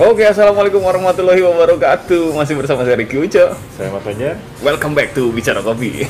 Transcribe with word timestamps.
Oke, 0.00 0.24
assalamualaikum 0.24 0.80
warahmatullahi 0.80 1.44
wabarakatuh. 1.44 2.32
Masih 2.32 2.56
bersama 2.56 2.88
saya 2.88 2.96
Ricky 2.96 3.20
Uco. 3.20 3.52
Saya 3.76 3.92
Mas 3.92 4.00
Fajar. 4.00 4.40
Welcome 4.64 4.96
back 4.96 5.12
to 5.12 5.28
Bicara 5.28 5.60
Kopi. 5.60 6.08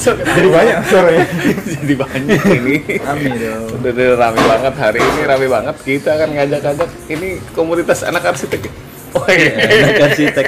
Jadi 0.00 0.48
banyak 0.48 0.76
suaranya. 0.88 1.28
Jadi 1.60 1.92
banyak 1.92 2.40
ini. 2.56 2.76
Rame 3.04 3.30
dong. 3.36 3.84
Udah, 3.84 3.90
udah 3.92 4.08
rame 4.16 4.40
banget 4.48 4.74
hari 4.80 5.00
ini 5.04 5.20
rame 5.28 5.46
banget. 5.52 5.76
Kita 5.84 6.16
akan 6.16 6.28
ngajak-ngajak 6.40 6.90
ini 7.12 7.28
komunitas 7.52 8.00
anak 8.00 8.24
arsitek. 8.24 8.72
Oh 9.12 9.28
iya. 9.28 9.60
Anak 9.60 10.08
arsitek. 10.08 10.46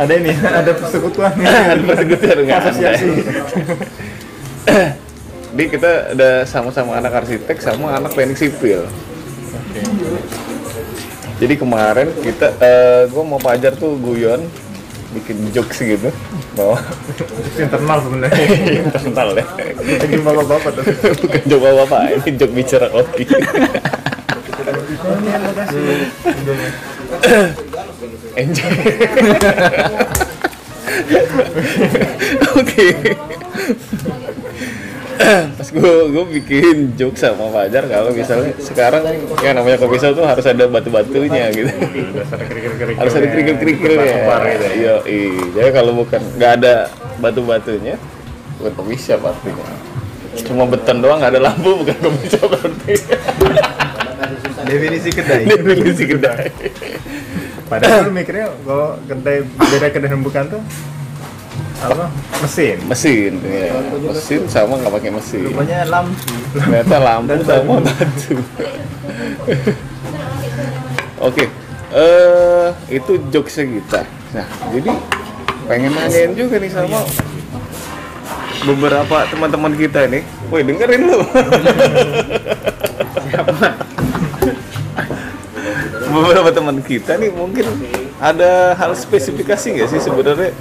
Ada 0.00 0.12
ini, 0.16 0.32
ada 0.32 0.72
persekutuan. 0.72 1.36
Ada 1.76 1.82
persekutuan 1.84 2.36
nggak 2.48 2.56
ada. 2.56 2.72
Asosiasi. 2.72 3.08
Di 5.50 5.64
kita 5.68 6.16
udah 6.16 6.48
sama-sama 6.48 6.96
anak 6.96 7.20
arsitek 7.20 7.60
sama 7.60 8.00
anak 8.00 8.16
teknik 8.16 8.40
sipil. 8.40 8.88
Jadi 11.40 11.54
kemarin 11.56 12.12
kita, 12.20 12.52
eh 12.60 13.08
gue 13.08 13.24
mau 13.24 13.40
pajar 13.40 13.72
tuh 13.72 13.96
guyon 13.96 14.44
bikin 15.16 15.40
jokes 15.50 15.80
gitu. 15.80 16.12
Bahwa 16.52 16.76
internal 17.56 17.98
sebenarnya. 18.04 18.46
kental 19.00 19.28
deh 19.34 19.46
Lagi 19.80 20.16
bapak-bapak 20.20 20.70
tuh. 20.76 20.84
bukan 21.24 21.42
jok 21.48 21.64
apa 21.64 21.82
apa 21.86 21.98
ini 22.12 22.30
jok 22.36 22.50
bicara 22.52 22.86
kopi. 22.92 23.24
Enjoy. 28.36 28.70
Oke 32.60 33.16
pas 35.58 35.68
gue 35.68 35.94
gue 36.16 36.24
bikin 36.40 36.96
joke 36.96 37.18
sama 37.20 37.52
Fajar 37.52 37.84
kalau 37.84 38.10
misalnya 38.16 38.56
sekarang 38.56 39.04
ya 39.44 39.52
namanya 39.52 39.76
kopi 39.76 40.00
shop 40.00 40.16
tuh 40.16 40.24
harus 40.24 40.44
ada 40.48 40.64
batu-batunya 40.64 41.52
gitu. 41.52 41.72
Harus 42.96 43.12
ada 43.14 43.26
kerikil-kerikil 43.28 43.92
ya. 44.00 44.04
gitu 44.48 44.64
ya. 44.64 44.68
iya 44.72 44.94
jadi 45.52 45.70
kalau 45.76 45.92
bukan 45.92 46.20
nggak 46.40 46.52
ada 46.62 46.88
batu-batunya 47.20 48.00
bukan 48.60 48.72
kopi 48.76 48.96
shop 48.96 49.20
artinya 49.28 49.76
cuma 50.46 50.64
beton 50.64 51.04
doang 51.04 51.20
nggak 51.20 51.32
ada 51.36 51.42
lampu 51.52 51.70
bukan 51.84 51.96
kopi 52.00 52.24
shop 52.28 52.48
berarti. 52.56 52.94
Definisi 54.70 55.10
kedai. 55.10 55.42
definisi 55.50 56.04
kedai. 56.06 56.46
Padahal 57.66 58.14
mikirnya 58.14 58.54
kalau 58.62 58.94
kedai 59.02 59.42
beda 59.42 59.88
kedai 59.90 60.14
bukan 60.14 60.44
tuh 60.46 60.62
apa? 61.80 62.06
Mesin. 62.44 62.76
mesin 62.84 63.32
ya. 63.40 63.72
mesin 64.12 64.40
sama 64.48 64.76
nggak 64.80 64.92
pakai 65.00 65.10
mesin 65.12 65.48
Rupanya 65.48 65.84
lampu. 65.88 66.32
ternyata 66.52 66.96
lampu 67.00 67.36
sama 67.44 67.74
batu 67.80 68.34
oke 71.28 71.44
eh 71.90 72.68
itu 72.92 73.12
jokesnya 73.32 73.64
kita 73.66 74.00
nah 74.36 74.46
jadi 74.70 74.92
pengen 75.66 75.92
nanyain 75.96 76.32
juga 76.36 76.56
nih 76.60 76.70
sama 76.70 77.02
beberapa 78.64 79.24
teman-teman 79.32 79.72
kita 79.74 80.04
nih 80.06 80.22
woi 80.52 80.62
dengerin 80.62 81.02
lu 81.08 81.18
beberapa 86.10 86.50
teman 86.50 86.82
kita 86.82 87.16
nih 87.16 87.30
mungkin 87.32 87.64
ada 88.20 88.74
hal 88.76 88.92
spesifikasi 88.92 89.66
nggak 89.80 89.88
sih 89.88 90.00
sebenarnya 90.02 90.52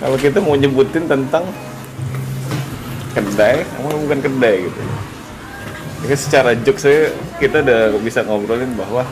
kalau 0.00 0.16
kita 0.16 0.40
mau 0.40 0.56
nyebutin 0.56 1.04
tentang 1.04 1.44
kedai, 3.12 3.68
apa 3.68 3.88
bukan 4.00 4.18
kedai 4.24 4.56
gitu. 4.64 4.80
Jadi 6.00 6.16
secara 6.16 6.50
joke 6.56 6.80
saya 6.80 7.12
kita 7.36 7.60
udah 7.60 8.00
bisa 8.00 8.24
ngobrolin 8.24 8.72
bahwa 8.72 9.04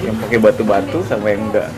yang 0.00 0.16
pakai 0.24 0.40
batu-batu 0.40 1.04
sama 1.04 1.28
yang 1.28 1.52
enggak. 1.52 1.68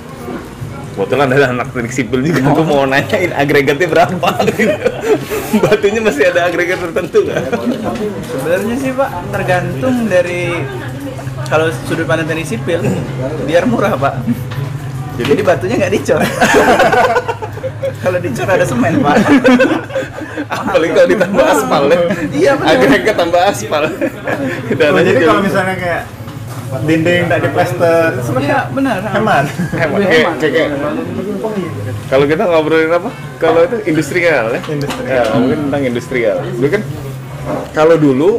Kebetulan 0.97 1.29
ada 1.29 1.53
anak 1.53 1.77
teknik 1.77 1.93
sipil 1.93 2.25
juga, 2.25 2.41
aku 2.57 2.65
mau 2.65 2.89
nanyain 2.89 3.29
agregatnya 3.37 3.85
berapa 3.85 4.31
gitu. 4.49 4.73
Batunya 5.67 6.01
masih 6.01 6.33
ada 6.33 6.49
agregat 6.49 6.81
tertentu 6.81 7.29
nggak? 7.29 7.53
Sebenarnya 8.33 8.77
sih 8.81 8.91
Pak 8.97 9.11
tergantung 9.29 10.09
dari 10.09 10.57
kalau 11.53 11.69
sudut 11.85 12.09
pandang 12.09 12.31
teknik 12.31 12.49
sipil 12.49 12.81
biar 13.45 13.69
murah 13.69 13.93
Pak. 13.99 14.15
Jadi 15.21 15.41
batunya 15.45 15.75
nggak 15.81 15.93
dicor. 15.97 16.21
kalau 17.99 18.19
dicor 18.19 18.47
ada 18.47 18.63
semen 18.63 18.95
Pak. 19.01 19.17
Apalagi 20.47 20.93
kalau 20.93 21.09
ditambah 21.09 21.45
aspal 21.45 21.83
ya. 21.87 21.99
Iya. 22.31 22.53
Agregat 22.59 23.17
tambah 23.17 23.41
aspal. 23.43 23.83
Dan 24.71 24.91
Oh, 24.91 25.01
jadi 25.01 25.21
kalau 25.23 25.41
misalnya 25.41 25.77
kayak 25.77 26.03
dinding 26.83 27.23
tak 27.27 27.41
diplester, 27.43 28.01
itu 28.11 28.17
Iya 28.17 28.23
sebenarnya 28.23 28.59
benar. 28.71 28.99
hemat. 29.07 29.45
Hemat, 29.73 29.99
kayak, 30.03 30.11
hemat. 30.13 30.35
kayak, 30.37 30.53
kayak- 30.53 30.73
kalau 32.07 32.25
kita 32.25 32.43
ngobrolin 32.45 32.91
apa? 32.91 33.11
Kalau 33.39 33.61
itu 33.63 33.77
industrial 33.87 34.45
ya. 34.51 34.61
Industrial. 34.67 35.07
Ya, 35.09 35.23
ngomongin 35.31 35.59
tentang 35.69 35.83
industrial. 35.85 36.37
Dulu 36.53 36.69
kan 36.69 36.83
kalau 37.71 37.97
dulu 37.97 38.31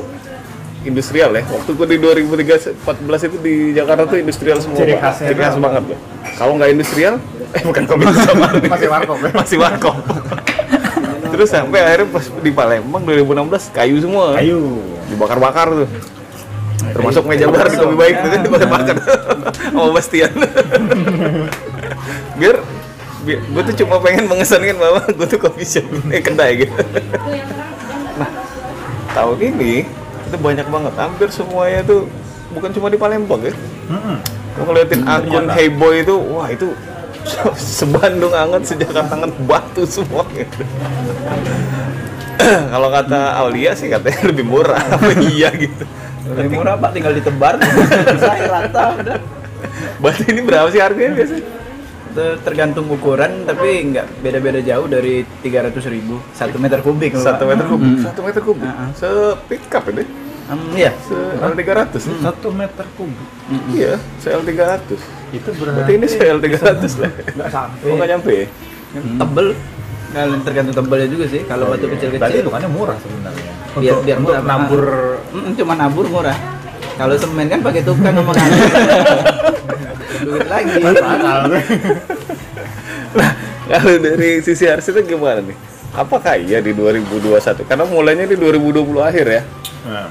industrial 0.87 1.31
ya. 1.35 1.43
Waktu 1.45 1.71
gua 1.75 1.87
di 1.87 1.97
2014 1.99 3.27
itu 3.27 3.37
di 3.43 3.55
Jakarta 3.75 4.03
tuh 4.07 4.17
industrial 4.17 4.57
semua. 4.63 4.79
Ciri 4.79 4.95
Ciri 4.95 5.41
khas 5.41 5.55
apa? 5.55 5.63
banget 5.63 5.83
loh. 5.91 5.99
Kalau 6.37 6.53
nggak 6.55 6.69
industrial, 6.71 7.13
eh 7.57 7.63
bukan 7.63 7.83
kopi 7.85 8.03
sama 8.23 8.47
Masih 8.75 8.89
warkop 8.89 9.19
ya? 9.19 9.31
Masih 9.35 9.57
warkop. 9.59 9.97
Terus 11.33 11.49
sampai 11.51 11.79
akhirnya 11.83 12.07
pas 12.09 12.25
di 12.29 12.51
Palembang 12.55 13.03
2016 13.03 13.75
kayu 13.75 13.95
semua. 13.99 14.39
Ayo. 14.39 14.79
Dibakar-bakar 15.11 15.67
tuh. 15.69 15.89
Termasuk 16.87 17.23
meja 17.27 17.51
bar 17.51 17.67
di 17.67 17.77
kopi 17.77 17.95
baik 17.99 18.15
itu 18.23 18.27
kan 18.31 18.39
dibakar-bakar 18.47 18.95
sama 19.75 19.91
Bastian. 19.91 20.31
biar, 22.37 22.55
biar 23.25 23.39
gue 23.43 23.61
tuh 23.73 23.75
cuma 23.83 23.99
pengen 23.99 24.29
mengesankan 24.29 24.77
bahwa 24.77 25.01
gue 25.03 25.27
tuh 25.27 25.39
coffee 25.41 25.67
shop 25.67 25.85
eh 26.13 26.21
kedai 26.21 26.63
gitu. 26.63 26.73
nah, 28.15 28.29
tahun 29.11 29.37
ini 29.51 29.73
itu 30.27 30.37
banyak 30.37 30.67
banget, 30.67 30.93
hampir 30.99 31.27
semuanya 31.31 31.81
tuh 31.87 32.11
bukan 32.51 32.69
cuma 32.75 32.87
di 32.91 32.99
Palembang 32.99 33.41
ya. 33.41 33.53
Mm-mm. 33.87 34.17
Gue 34.57 34.63
ngeliatin 34.67 35.01
akun 35.07 35.47
ternyata. 35.47 35.53
Hey 35.55 35.67
Boy 35.71 36.03
itu, 36.03 36.15
wah 36.17 36.47
itu 36.51 36.67
sebandung 37.79 38.33
anget 38.35 38.75
sejak 38.75 38.91
tangan 38.91 39.31
batu 39.47 39.83
semua 39.87 40.27
gitu. 40.35 40.61
Kalau 42.71 42.87
kata 42.93 43.19
Aulia 43.43 43.71
sih 43.73 43.89
katanya 43.89 44.29
lebih 44.29 44.45
murah, 44.45 44.83
iya 45.35 45.49
gitu. 45.55 45.83
Lebih 46.27 46.59
murah 46.59 46.75
Pak 46.75 46.91
tinggal 46.91 47.15
ditebar. 47.15 47.55
Saya 48.21 48.45
rata 48.47 48.83
udah. 48.99 49.17
Batu 49.97 50.23
ini 50.29 50.41
berapa 50.45 50.69
sih 50.69 50.77
harganya 50.77 51.17
biasanya? 51.17 51.43
Tergantung 52.39 52.87
ukuran 52.87 53.43
tapi 53.43 53.67
nggak 53.87 54.19
beda-beda 54.19 54.59
jauh 54.59 54.85
dari 54.85 55.21
300 55.41 55.73
ribu 55.87 56.17
satu 56.31 56.55
meter 56.55 56.79
kubik 56.79 57.13
Satu 57.13 57.43
meter 57.43 57.65
kubik, 57.65 57.93
satu 58.01 58.19
meter 58.21 58.41
kubik, 58.41 58.65
Heeh. 58.65 58.89
se 58.93 59.07
pick 59.45 59.67
up 59.69 59.85
ini, 59.87 60.03
Hmm, 60.47 60.71
iya. 60.73 60.91
se 60.97 61.11
L 61.37 61.51
300 61.51 61.99
Satu 62.17 62.47
meter 62.49 62.85
kubik. 62.93 63.27
Iya, 63.69 63.99
se 64.17 64.31
L 64.31 64.41
300 64.41 64.95
Itu 65.29 65.49
Berarti 65.53 65.91
ini 65.93 66.05
se 66.05 66.19
L 66.21 66.39
300 66.39 66.87
lah. 66.97 67.11
nggak 67.35 67.49
sampai. 67.49 67.83
Oh 67.83 67.95
nggak 67.95 68.09
nyampe 68.09 68.31
ya? 68.33 68.47
Tebel. 68.95 69.47
Kalau 70.07 70.35
tergantung 70.39 70.71
tebelnya 70.73 71.07
juga 71.09 71.25
sih. 71.27 71.41
Kalau 71.43 71.67
batu 71.67 71.83
Berarti 71.83 71.99
kecil-kecil 71.99 72.39
hitungannya 72.41 72.69
murah 72.69 72.95
sebenarnya. 72.97 73.51
biar 73.75 73.91
Untuk- 73.91 74.05
biar 74.07 74.17
murah 74.17 74.41
nabur 74.41 74.83
Mm, 75.27 75.51
cuma 75.53 75.73
nabur 75.75 76.05
murah. 76.07 76.37
Kalau 76.95 77.13
semen 77.13 77.45
kan 77.45 77.59
pakai 77.59 77.83
tukang 77.83 78.15
ngomong 78.17 78.33
Duit 80.23 80.47
lagi. 80.47 80.73
mahal. 80.81 81.41
Nah, 83.17 83.31
kalau 83.67 83.95
dari 83.99 84.39
sisi 84.43 84.65
arsitek 84.67 85.03
gimana 85.07 85.43
nih? 85.43 85.57
Apakah 85.97 86.37
iya 86.37 86.61
di 86.61 86.71
2021? 86.75 87.65
Karena 87.65 87.85
mulainya 87.87 88.27
di 88.29 88.37
2020 88.37 89.01
akhir 89.01 89.25
ya. 89.25 89.41
Nah, 89.87 90.07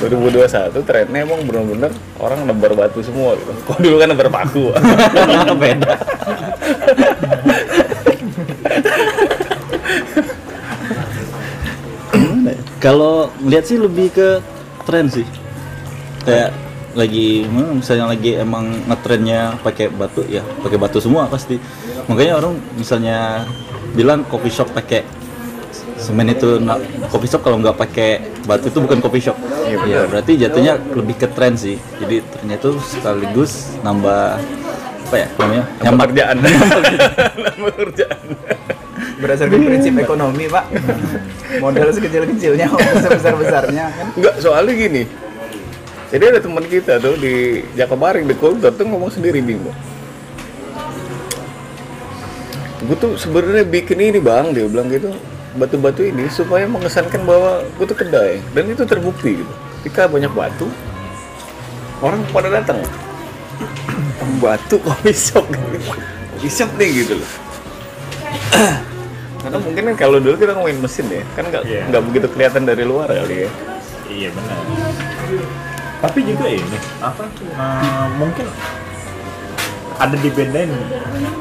2021 0.00 0.80
trennya 0.80 1.20
emang 1.28 1.44
bener-bener 1.44 1.92
orang 2.16 2.48
nebar 2.48 2.72
batu 2.72 3.04
semua 3.04 3.36
gitu. 3.36 3.52
Kok 3.68 3.78
dulu 3.78 3.96
kan 4.00 4.08
nebar 4.10 4.28
paku. 4.32 4.72
Beda. 5.60 5.94
Ya? 12.40 12.56
Kalau 12.80 13.28
lihat 13.44 13.68
sih 13.68 13.76
lebih 13.76 14.08
ke 14.10 14.40
tren 14.88 15.06
sih. 15.12 15.26
Kayak 16.24 16.56
lagi 16.94 17.46
hmm, 17.46 17.82
misalnya 17.82 18.06
lagi 18.10 18.34
emang 18.34 18.66
ngetrennya 18.90 19.58
pakai 19.62 19.86
batu 19.90 20.26
ya 20.26 20.42
pakai 20.62 20.78
batu 20.78 20.98
semua 20.98 21.30
pasti 21.30 21.60
makanya 22.10 22.42
orang 22.42 22.58
misalnya 22.74 23.46
bilang 23.94 24.26
coffee 24.26 24.50
shop 24.50 24.70
pakai 24.74 25.06
semen 26.00 26.32
itu 26.32 26.58
na- 26.58 26.80
coffee 27.12 27.30
shop 27.30 27.46
kalau 27.46 27.60
nggak 27.62 27.76
pakai 27.78 28.42
batu 28.42 28.72
itu 28.72 28.78
bukan 28.82 28.98
coffee 28.98 29.22
shop 29.22 29.36
ya 29.86 30.08
berarti 30.10 30.34
jatuhnya 30.34 30.80
lebih 30.96 31.14
ke 31.14 31.26
tren 31.30 31.54
sih 31.54 31.78
jadi 32.02 32.24
trennya 32.26 32.56
itu 32.58 32.70
sekaligus 32.82 33.78
nambah 33.86 34.40
apa 35.10 35.16
ya 35.18 35.28
namanya 35.42 35.64
Nambah 35.82 36.04
kerjaan. 36.14 36.36
Nambah 37.50 37.72
kerjaan. 37.82 38.26
Berdasarkan 39.18 39.58
prinsip 39.66 39.92
ekonomi, 39.98 40.46
Pak. 40.46 40.64
Modal 41.58 41.90
sekecil-kecilnya, 41.90 42.70
sebesar-besarnya 43.02 43.84
kan. 43.90 44.06
Enggak, 44.14 44.34
soalnya 44.38 44.70
gini. 44.70 45.02
Jadi 46.10 46.24
ada 46.26 46.40
teman 46.42 46.66
kita 46.66 46.98
tuh 46.98 47.14
di 47.14 47.62
Jakabaring 47.78 48.26
di 48.26 48.34
Kultur 48.34 48.74
tuh 48.74 48.82
ngomong 48.82 49.14
sendiri 49.14 49.38
Bimo. 49.38 49.70
Gue 52.82 52.96
tuh 52.98 53.14
sebenarnya 53.14 53.62
bikin 53.62 54.00
ini 54.02 54.18
bang, 54.18 54.50
dia 54.50 54.66
bilang 54.66 54.90
gitu 54.90 55.14
batu-batu 55.54 56.06
ini 56.06 56.30
supaya 56.30 56.66
mengesankan 56.66 57.26
bahwa 57.26 57.62
gue 57.78 57.86
tuh 57.86 57.98
kedai 57.98 58.38
dan 58.54 58.64
itu 58.70 58.82
terbukti 58.82 59.38
gitu. 59.38 59.52
Ketika 59.82 60.10
banyak 60.10 60.30
batu, 60.34 60.66
orang 62.02 62.22
pada 62.34 62.50
datang. 62.50 62.82
batu 64.40 64.80
kopi 64.80 65.12
shop 65.12 65.44
gitu. 65.52 65.78
Shop 66.48 66.70
nih 66.80 67.04
gitu 67.04 67.20
loh. 67.20 67.30
Karena 69.40 69.58
mungkin 69.60 69.82
kan 69.92 69.96
kalau 69.96 70.16
dulu 70.20 70.36
kita 70.36 70.52
ngomongin 70.56 70.80
mesin 70.80 71.06
ya, 71.12 71.22
kan 71.36 71.44
nggak 71.48 71.62
Iya. 71.64 71.82
nggak 71.92 72.02
begitu 72.08 72.26
kelihatan 72.32 72.62
dari 72.64 72.84
luar 72.84 73.08
kali 73.08 73.44
ya. 73.44 73.50
Iya 74.08 74.28
benar. 74.32 74.58
Tapi 76.00 76.18
juga 76.24 76.46
ini 76.48 76.78
apa? 77.04 77.24
eh, 77.44 78.06
mungkin 78.16 78.46
ada 80.00 80.16
dibedain 80.16 80.72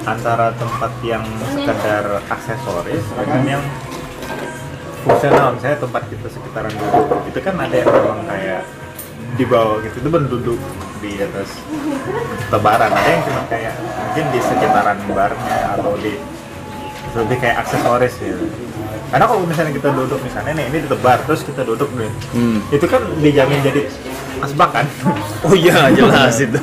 antara 0.04 0.52
tempat 0.60 0.92
yang 1.00 1.24
sekedar 1.48 2.20
aksesoris 2.28 3.04
dengan 3.16 3.44
yang 3.48 3.64
fungsional. 5.08 5.56
Misalnya 5.56 5.80
tempat 5.80 6.04
kita 6.12 6.28
sekitaran 6.28 6.76
duduk 6.76 7.08
itu 7.32 7.40
kan 7.40 7.56
ada 7.56 7.72
yang 7.72 7.88
memang 7.88 8.20
kayak 8.28 8.62
di 9.40 9.46
bawah 9.48 9.80
gitu 9.86 10.04
itu 10.04 10.10
berduduk 10.12 10.60
di 11.00 11.16
atas 11.22 11.64
tebaran 12.52 12.92
ada 12.92 13.08
yang 13.08 13.24
cuma 13.24 13.42
kayak 13.48 13.72
mungkin 13.80 14.26
di 14.36 14.40
sekitaran 14.44 15.00
barnya 15.16 15.80
atau 15.80 15.96
di 16.02 16.20
lebih 17.16 17.38
kayak 17.38 17.56
aksesoris 17.60 18.13
gitu 18.16 18.46
karena 19.10 19.25
kalau 19.25 19.42
misalnya 19.42 19.74
kita 19.74 19.90
duduk 19.90 20.19
misalnya 20.19 20.54
nih 20.54 20.66
ini 20.68 20.78
di 20.80 20.88
tebar 20.88 21.18
terus 21.24 21.42
kita 21.42 21.62
duduk 21.63 21.90
nih 21.94 22.12
Hmm. 22.30 22.62
itu 22.69 22.86
kan 22.86 23.01
dijamin 23.18 23.60
jadi 23.60 23.81
asbak 24.40 24.69
kan 24.72 24.86
Oh 25.42 25.51
iya 25.51 25.90
jelas 25.90 26.36
itu. 26.38 26.56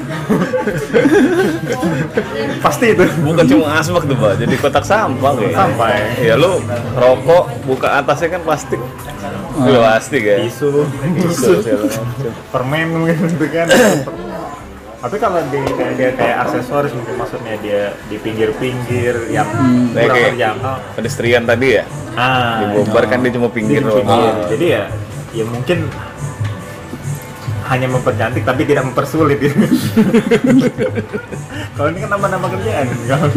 pasti 2.58 2.92
itu 2.92 3.04
Bukan 3.22 3.44
cuma 3.46 3.66
asbak 3.76 4.04
tuh 4.04 4.16
pak, 4.16 4.32
jadi 4.38 4.54
kotak 4.56 4.84
sampah 4.84 5.32
kayak. 5.34 5.54
Sampah 5.54 5.88
ya? 5.90 6.04
Iya 6.22 6.34
lu 6.36 6.60
rokok 6.94 7.44
buka 7.64 7.88
atasnya 7.96 8.28
kan 8.30 8.42
plastik. 8.42 8.80
Lu 9.56 9.76
plastik 9.76 10.22
ya. 10.22 10.36
tisu 10.40 10.84
Tisu, 11.16 11.52
segala 11.60 11.84
macam. 11.84 12.32
permen 12.50 12.88
gitu 13.06 13.44
kan 13.48 13.66
tapi 15.06 15.16
kalau 15.16 15.38
di 15.46 15.62
kayak 15.70 15.94
dia 15.94 16.10
kayak 16.12 16.36
aksesoris 16.42 16.90
mungkin 16.90 17.14
maksudnya 17.14 17.54
dia 17.62 17.94
di 18.10 18.18
pinggir-pinggir 18.18 19.30
yang 19.30 19.46
Kayak 19.94 20.10
kurang 20.10 20.26
terjangkau 20.34 20.76
pedestrian 20.98 21.42
tadi 21.46 21.78
ya. 21.78 21.84
ah 22.18 22.58
Di 22.58 22.64
Bogor 22.74 23.06
kan 23.06 23.22
dia 23.22 23.30
cuma 23.30 23.46
Di 23.46 23.54
pinggir 23.54 23.80
pinggir. 23.86 24.02
doang. 24.02 24.50
jadi 24.50 24.66
ya 24.66 24.82
ya 25.30 25.44
mungkin 25.46 25.78
hanya 27.66 27.86
mempercantik 27.86 28.42
tapi 28.42 28.62
tidak 28.62 28.82
mempersulit 28.84 29.38
ya. 29.38 29.50
kalau 31.74 31.88
ini 31.88 31.98
kan 32.00 32.10
nama-nama 32.10 32.46
kerjaan 32.48 32.86
kalau 33.06 33.28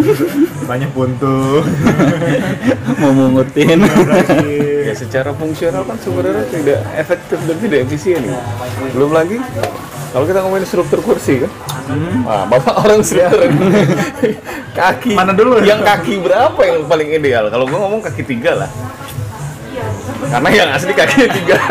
banyak 0.66 0.90
buntu 0.90 1.64
mau 3.02 3.12
mungutin 3.12 3.84
Ya 4.80 4.92
secara 4.92 5.34
fungsional 5.34 5.86
kan 5.86 5.98
sebenarnya 6.02 6.46
tidak 6.50 6.82
efektif 6.98 7.38
dan 7.46 7.58
tidak 7.62 7.86
efisien. 7.86 8.26
Belum 8.90 9.14
lagi 9.14 9.38
kalau 10.10 10.26
kita 10.26 10.40
ngomongin 10.42 10.66
struktur 10.66 11.00
kursi 11.06 11.46
kan, 11.46 11.52
Wah, 12.26 12.46
bapak 12.50 12.76
orang 12.82 13.02
struktur 13.06 13.46
kaki 14.80 15.14
Mana 15.14 15.34
dulu? 15.34 15.62
Yang 15.62 15.86
kaki 15.86 16.14
berapa 16.22 16.62
yang 16.66 16.86
paling 16.90 17.10
ideal? 17.14 17.50
Kalau 17.54 17.66
gua 17.70 17.80
ngomong 17.86 18.02
kaki 18.02 18.26
tiga 18.26 18.66
lah. 18.66 18.70
Karena 20.30 20.50
yang 20.52 20.70
asli 20.76 20.92
kakinya 20.94 21.28
tiga. 21.32 21.56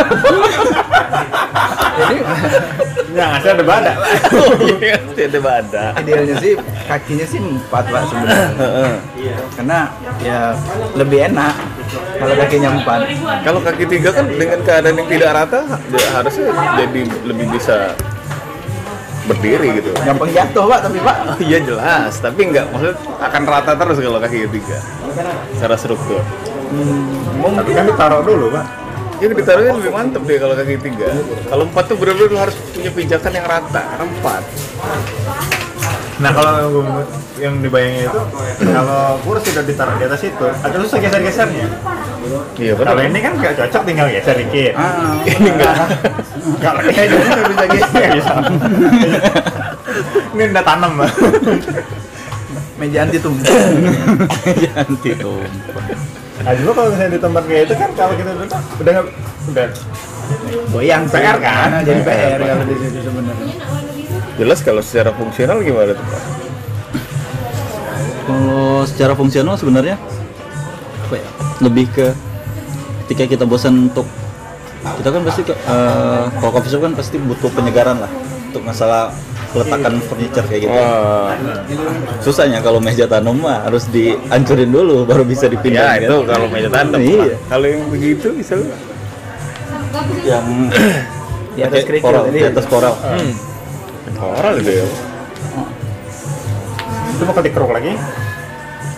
yang 3.19 3.31
asli 3.35 3.49
ada 3.50 3.64
badak 3.67 3.96
Yang 4.82 5.02
asli 5.02 5.23
ada 5.29 5.41
badak. 5.43 5.93
Idealnya 6.02 6.37
sih 6.41 6.52
kakinya 6.88 7.26
sih 7.29 7.38
empat 7.38 7.84
pak 7.91 8.02
sebenarnya. 8.08 8.49
Karena 9.55 9.79
ya 10.23 10.38
lebih 10.96 11.19
enak 11.31 11.55
kalau 12.19 12.34
kakinya 12.34 12.70
empat. 12.82 13.00
Kalau 13.46 13.61
kaki 13.62 13.84
tiga 13.87 14.11
kan 14.11 14.26
dengan 14.26 14.58
keadaan 14.67 14.96
yang 14.99 15.08
tidak 15.11 15.31
rata, 15.34 15.61
ya 15.93 16.08
harusnya 16.19 16.50
jadi 16.82 17.02
lebih 17.26 17.46
bisa 17.55 17.94
berdiri 19.28 19.69
gitu. 19.78 19.90
Gampang 20.00 20.30
jatuh 20.32 20.64
pak 20.64 20.80
tapi 20.88 20.98
pak. 21.04 21.16
Oh, 21.28 21.38
iya 21.48 21.58
jelas, 21.60 22.12
tapi 22.19 22.40
nggak 22.48 22.66
maksud 22.72 22.94
akan 23.20 23.42
rata 23.44 23.72
terus 23.76 23.96
kalau 24.00 24.20
kaki 24.20 24.48
tiga 24.48 24.78
secara 25.54 25.76
struktur. 25.76 26.22
tapi 27.38 27.70
kan 27.72 27.84
ditaruh 27.88 28.20
dulu 28.20 28.52
pak 28.52 28.88
Ya 29.19 29.26
ditaruhnya 29.34 29.75
lebih 29.75 29.90
mantep 29.90 30.22
deh 30.22 30.38
kalau 30.38 30.54
kaki 30.54 30.78
tiga. 30.78 31.10
Kalau 31.50 31.66
empat 31.66 31.84
tuh 31.90 31.96
benar-benar 31.98 32.30
lu 32.30 32.38
harus 32.38 32.54
punya 32.70 32.90
pijakan 32.94 33.32
yang 33.34 33.46
rata. 33.50 33.82
Karena 33.82 34.04
empat. 34.06 34.42
Nah 36.22 36.31
kalau 36.34 36.54
yang 37.38 37.58
dibayangin 37.62 38.10
itu 38.10 38.20
kalau 38.74 39.19
kursi 39.22 39.54
udah 39.54 39.64
ditaruh 39.66 39.94
di 39.98 40.04
atas 40.06 40.22
itu 40.22 40.46
agak 40.62 40.78
susah 40.86 40.98
geser-gesernya. 41.02 41.66
Iya 42.58 42.72
Kalau 42.78 43.02
ini 43.02 43.19
kan 43.19 43.32
nggak 43.38 43.54
cocok 43.58 43.82
tinggal 43.86 44.06
geser 44.06 44.34
dikit. 44.38 44.74
Ah, 44.78 45.19
ini 45.34 45.50
enggak. 45.50 45.74
Kalau 46.58 46.81
kayak 46.85 47.08
bisa 47.49 47.64
geser 47.69 48.11
bisa. 48.14 48.35
ini 50.35 50.43
udah 50.49 50.64
tanam 50.64 50.90
Mbak. 50.96 51.11
meja 52.79 52.99
anti 53.02 53.19
tumpah. 53.19 53.50
anti 54.79 55.11
tumpah 55.19 55.85
Nah 56.38 56.52
juga 56.55 56.70
kalau 56.70 56.88
misalnya 56.94 57.11
di 57.19 57.20
tempat 57.20 57.43
kayak 57.50 57.62
itu 57.67 57.75
kan 57.75 57.90
kalau 57.99 58.14
kita 58.14 58.31
duduk 58.31 58.50
udah 58.79 58.90
nggak 58.94 59.06
udah 59.50 59.64
Goyang. 60.70 61.02
PR 61.08 61.37
kan? 61.40 61.69
Ah, 61.73 61.82
Jadi 61.82 62.00
PR 62.05 62.38
kalau 62.38 62.64
di 62.69 62.75
situ 62.79 63.00
sebenarnya. 63.02 63.55
Jelas 64.38 64.58
kalau 64.62 64.82
secara 64.84 65.11
fungsional 65.17 65.58
gimana 65.64 65.93
tuh 65.96 66.06
Pak? 66.06 66.23
kalau 68.29 68.84
secara 68.84 69.17
fungsional 69.17 69.56
sebenarnya 69.56 69.96
apa 71.08 71.17
ya 71.17 71.29
lebih 71.64 71.88
ke 71.88 72.12
ketika 73.08 73.25
kita 73.25 73.44
bosan 73.49 73.88
untuk 73.88 74.05
kita 74.78 75.08
kan 75.10 75.22
pasti 75.26 75.40
eh, 75.48 76.22
kalau 76.38 76.52
coffee 76.54 76.70
shop 76.70 76.80
kan 76.86 76.92
pasti 76.94 77.16
butuh 77.19 77.50
penyegaran 77.50 77.98
lah 77.98 78.10
untuk 78.48 78.62
masalah 78.64 79.12
peletakan 79.48 80.00
furniture 80.04 80.44
kayak 80.44 80.69
gitu 80.69 80.76
Wah, 80.76 81.32
susahnya 82.20 82.60
kalau 82.60 82.80
meja 82.80 83.08
tanam 83.08 83.40
mah 83.40 83.64
harus 83.64 83.88
dihancurin 83.88 84.69
dulu 84.69 85.08
baru 85.08 85.25
bisa 85.25 85.48
dipindah 85.48 85.96
ya 85.96 86.04
itu 86.04 86.16
kalau 86.28 86.46
meja 86.52 86.69
tandem. 86.69 87.00
Iya. 87.00 87.36
Kalau 87.48 87.66
yang 87.66 87.82
begitu 87.88 88.26
misalnya 88.36 88.76
yang 90.24 90.46
Di 91.58 91.67
atas 91.67 91.82
kerikil 91.91 92.06
koral, 92.06 92.24
di 92.31 92.38
atas 92.44 92.64
koral 92.70 92.94
hmm, 92.94 93.32
oral 94.22 94.55
itu 94.62 94.70
ya. 94.79 94.86
itu 97.19 97.22
bakal 97.26 97.43
dikeruk 97.43 97.72
lagi. 97.74 97.93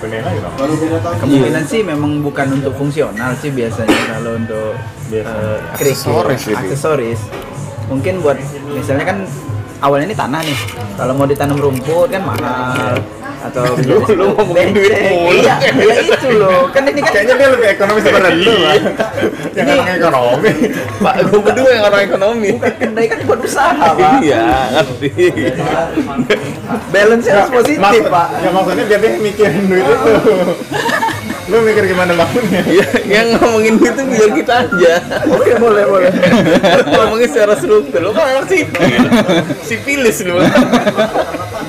Kemungkinan 0.00 1.64
sih 1.69 1.85
memang 1.85 2.25
bukan 2.25 2.57
untuk 2.57 2.73
fungsional 2.80 3.37
sih 3.37 3.52
biasanya. 3.52 4.16
Kalau 4.16 4.40
untuk 4.40 4.73
kerikil, 5.76 6.25
Aksesoris 6.25 6.42
aksesoris. 6.57 7.21
Mungkin 7.92 8.25
buat 8.25 8.40
misalnya 8.73 9.04
kan 9.04 9.19
awalnya 9.85 10.09
ini 10.09 10.16
tanah 10.16 10.40
nih. 10.40 10.59
Kalau 10.97 11.12
mau 11.12 11.28
ditanam 11.28 11.61
rumput 11.61 12.09
kan 12.09 12.23
mahal 12.25 12.97
atau 13.40 13.64
Lu- 13.88 14.04
lu 14.11 14.26
ngomongin 14.37 14.68
duit 14.70 14.92
mulu. 15.09 15.32
Iya, 15.32 15.54
ya 15.64 15.94
itu 15.99 16.28
loh. 16.37 16.68
Kan 16.68 16.85
ini 16.85 17.00
kan 17.00 17.12
Kayaknya 17.12 17.35
dia 17.37 17.49
lebih 17.49 17.68
ekonomis 17.73 18.02
daripada 18.04 18.30
lu 18.30 18.52
Pak. 18.52 18.76
Yang 19.56 19.66
orang 19.73 19.88
ekonomi. 19.97 20.52
Pak, 21.00 21.14
gue 21.25 21.40
berdua 21.40 21.68
yang 21.73 21.85
orang 21.88 22.02
ekonomi. 22.04 22.49
bukan 22.54 22.75
kedai 22.76 23.06
kan 23.09 23.18
buat 23.25 23.40
usaha, 23.40 23.87
Pak. 23.97 24.12
Iya, 24.20 24.44
ngerti. 24.73 25.09
Balance 26.90 27.26
harus 27.26 27.50
positif, 27.50 28.02
Pak. 28.06 28.28
Ya 28.38 28.49
maksudnya 28.50 28.85
biar 28.87 29.00
dia 29.00 29.11
mikirin 29.16 29.64
duit 29.66 29.85
itu. 29.85 30.12
Lu 31.50 31.66
mikir 31.66 31.85
gimana 31.90 32.14
bangunnya? 32.14 32.62
Ya, 32.71 32.87
yang 33.02 33.35
ngomongin 33.35 33.83
itu 33.83 34.02
biar 34.07 34.30
kita 34.38 34.52
aja. 34.71 34.95
Oke, 35.26 35.59
boleh, 35.59 35.83
boleh. 35.83 36.11
ngomongin 36.95 37.26
secara 37.26 37.59
struktur. 37.59 37.99
Lu 37.99 38.14
kan 38.14 38.38
anak 38.38 38.47
sipil. 38.47 39.02
Sipilis 39.66 40.23
lu. 40.23 40.38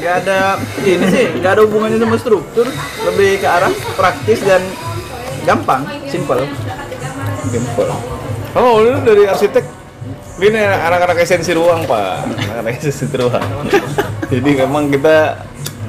nggak 0.01 0.15
ada 0.25 0.57
ini 0.81 1.05
sih 1.13 1.29
nggak 1.37 1.51
ada 1.53 1.61
hubungannya 1.61 2.01
sama 2.01 2.17
struktur 2.17 2.65
lebih 3.05 3.37
ke 3.37 3.45
arah 3.45 3.69
praktis 3.93 4.41
dan 4.41 4.57
gampang 5.45 5.85
simple 6.09 6.41
Jempol. 7.49 7.89
Oh, 8.53 8.85
lu 8.85 9.01
dari 9.01 9.25
arsitek 9.25 9.65
ini 10.41 10.57
anak-anak 10.57 11.21
esensi 11.25 11.57
ruang, 11.57 11.85
Pak. 11.89 12.29
Anak-anak 12.37 12.77
esensi 12.77 13.05
ruang. 13.17 13.41
Jadi 14.29 14.51
memang 14.61 14.93
kita 14.93 15.41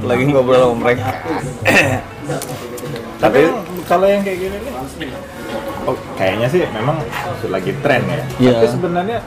lagi 0.04 0.25
ngobrol 0.28 0.72
sama 0.72 0.76
mereka. 0.80 1.12
Tapi 3.22 3.40
kalau 3.92 4.06
yang 4.08 4.22
kayak 4.25 4.38
gini 4.40 4.56
nih, 4.56 4.72
oh, 5.84 5.96
kayaknya 6.16 6.46
sih 6.49 6.61
memang 6.72 6.96
lagi 7.52 7.72
tren 7.84 8.02
ya. 8.08 8.25
Iya. 8.40 8.52
Tapi 8.56 8.66
sebenarnya 8.72 9.18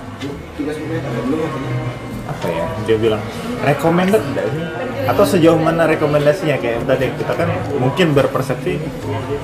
apa 2.26 2.48
ya? 2.50 2.66
Dia 2.90 2.98
bilang 2.98 3.22
recommended 3.62 4.24
nggak 4.34 4.48
sih? 4.50 4.66
atau 5.06 5.22
sejauh 5.22 5.58
mana 5.62 5.86
rekomendasinya 5.86 6.58
kayak 6.58 6.82
tadi 6.90 7.14
kita 7.14 7.34
kan 7.38 7.50
mungkin 7.78 8.18
berpersepsi 8.18 8.82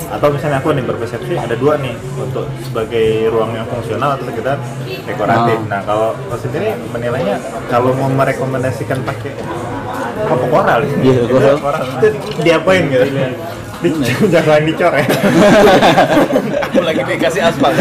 atau 0.10 0.28
misalnya 0.34 0.58
aku 0.58 0.74
nih 0.74 0.86
berpersepsi 0.90 1.38
ada 1.38 1.54
dua 1.54 1.78
nih 1.78 1.94
untuk 2.18 2.50
sebagai 2.66 3.30
ruang 3.30 3.54
yang 3.54 3.70
fungsional 3.70 4.18
atau 4.18 4.26
sekedar 4.26 4.58
dekoratif. 5.06 5.58
Oh. 5.62 5.70
Nah 5.70 5.82
kalau 5.86 6.10
sendiri 6.42 6.74
menilainya 6.90 7.38
kalau 7.70 7.94
mau 7.94 8.10
merekomendasikan 8.10 9.06
pakai 9.06 9.38
apa 10.28 10.46
koral? 10.50 10.82
Iya, 11.02 11.26
Itu 11.26 11.34
koral. 11.62 11.84
Itu 12.02 12.08
diapain 12.44 12.84
gitu? 12.90 13.08
Di, 13.82 13.90
jangan 14.34 14.62
dicoret. 14.62 15.10
lagi 16.92 17.02
dikasih 17.08 17.42
aspal 17.46 17.72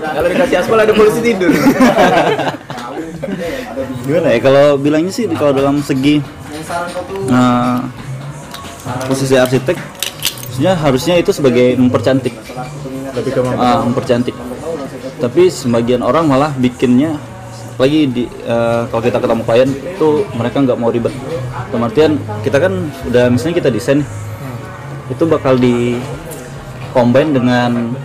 kalau 0.00 0.28
dikasih 0.28 0.56
aspal 0.60 0.76
ada 0.76 0.92
polisi 0.92 1.20
tidur 1.22 1.50
gimana 4.04 4.28
ya 4.34 4.38
kalau 4.42 4.66
bilangnya 4.76 5.12
sih 5.14 5.24
kalau 5.32 5.52
dalam 5.56 5.80
segi 5.80 6.20
eh, 7.30 7.78
posisi 9.08 9.34
arsitek 9.38 9.78
sebenarnya 10.52 10.74
harusnya 10.76 11.14
itu 11.16 11.30
sebagai 11.32 11.78
mempercantik 11.80 12.34
Lebih 13.10 13.32
ke 13.32 13.40
Ah, 13.58 13.82
mempercantik 13.82 14.36
tapi 15.20 15.48
sebagian 15.52 16.00
orang 16.04 16.28
malah 16.28 16.52
bikinnya 16.56 17.16
lagi 17.80 18.04
di 18.04 18.24
eh, 18.28 18.82
kalau 18.92 19.02
kita 19.02 19.16
ketemu 19.16 19.42
klien 19.48 19.70
itu 19.72 20.08
mereka 20.36 20.56
nggak 20.60 20.76
mau 20.76 20.92
ribet. 20.92 21.14
Artian 21.72 22.20
kita 22.44 22.60
kan 22.60 22.92
udah 23.08 23.32
misalnya 23.32 23.56
kita 23.56 23.70
desain 23.72 24.04
nih, 24.04 24.08
itu 25.08 25.24
bakal 25.24 25.56
di 25.56 25.96
combine 26.92 27.32
dengan 27.32 27.96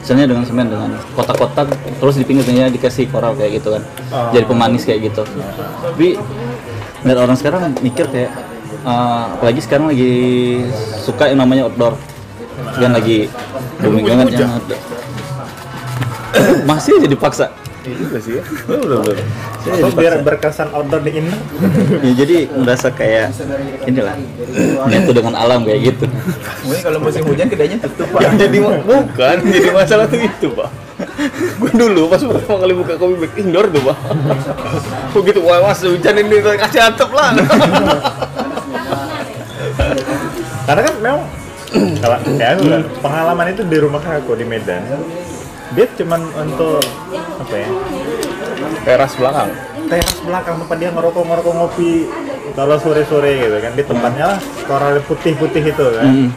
misalnya 0.00 0.28
dengan 0.28 0.44
semen 0.44 0.68
dengan 0.68 0.90
kotak-kotak 1.16 1.72
terus 1.96 2.16
di 2.20 2.24
pinggirnya 2.28 2.68
dikasih 2.68 3.08
koral 3.08 3.32
kayak 3.40 3.64
gitu 3.64 3.72
kan. 3.72 3.82
Jadi 4.36 4.44
pemanis 4.44 4.84
kayak 4.84 5.00
gitu. 5.08 5.24
Tapi 5.80 6.20
ngeliat 7.00 7.18
orang 7.24 7.36
sekarang 7.40 7.72
mikir 7.80 8.04
kayak 8.12 8.30
eh, 8.84 9.24
apalagi 9.32 9.60
sekarang 9.64 9.88
lagi 9.88 10.12
suka 11.00 11.32
yang 11.32 11.40
namanya 11.40 11.72
outdoor. 11.72 11.96
Kan 12.76 12.92
lagi 12.92 13.32
booming 13.80 14.04
banget 14.04 14.44
yang 14.44 14.52
masih 16.68 17.00
aja 17.00 17.08
dipaksa 17.08 17.46
Iya 17.90 18.06
juga 18.06 18.16
sih 18.22 18.32
ya. 18.38 18.42
Bener-bener. 18.70 19.18
Saya 19.18 19.72
Atau 19.74 19.90
dipaksa. 19.90 19.98
biar 19.98 20.14
berkesan 20.22 20.68
outdoor 20.70 21.02
di 21.02 21.12
inner. 21.18 21.38
ya, 22.06 22.12
jadi 22.22 22.36
merasa 22.54 22.88
kayak 22.94 23.34
inilah 23.82 24.14
nyatu 24.86 25.10
dengan 25.10 25.34
alam 25.34 25.66
kayak 25.66 25.80
gitu 25.90 26.06
mungkin 26.62 26.80
kalau 26.86 26.98
musim 27.02 27.22
hujan 27.26 27.46
kedainya 27.50 27.76
tutup 27.82 28.06
pak 28.14 28.20
Yang 28.22 28.34
jadi 28.46 28.58
bukan, 28.62 29.36
jadi 29.58 29.68
masalah 29.74 30.06
tuh 30.06 30.20
itu 30.22 30.48
pak. 30.54 30.70
Gue 31.58 31.70
dulu 31.74 32.02
pas 32.06 32.22
pertama 32.22 32.56
kali 32.62 32.74
buka 32.78 32.94
kopi 32.94 33.14
bag 33.26 33.32
indoor 33.42 33.66
tuh 33.74 33.82
pak. 33.90 33.98
Begitu 35.18 35.40
wah 35.42 35.58
mas 35.66 35.82
hujan 35.82 36.14
ini 36.14 36.36
kasih 36.38 36.80
atap 36.86 37.10
lah. 37.10 37.34
Karena 40.64 40.80
kan 40.86 40.94
memang 41.02 41.22
kalau 42.02 42.16
kayak 42.38 42.50
aku 42.58 42.64
kan, 42.66 42.82
pengalaman 43.02 43.46
itu 43.54 43.62
di 43.66 43.76
rumah 43.78 44.02
aku 44.02 44.32
di 44.38 44.46
Medan. 44.46 44.82
Dia 45.70 45.86
cuman 45.96 46.20
untuk 46.34 46.82
apa 47.38 47.54
ya? 47.54 47.68
Teras 48.82 49.12
belakang. 49.14 49.50
Teras 49.86 50.18
belakang 50.22 50.54
tempat 50.66 50.76
dia 50.82 50.90
ngerokok 50.90 51.22
ngerokok 51.26 51.52
ngopi 51.54 51.92
kalau 52.58 52.76
sore 52.82 53.06
sore 53.06 53.38
gitu 53.38 53.56
kan 53.62 53.72
di 53.78 53.84
tempatnya 53.86 54.24
lah 54.34 54.40
koral 54.66 54.98
putih 55.06 55.38
putih 55.38 55.62
itu 55.62 55.86
kan. 55.94 56.06
Mm. 56.06 56.28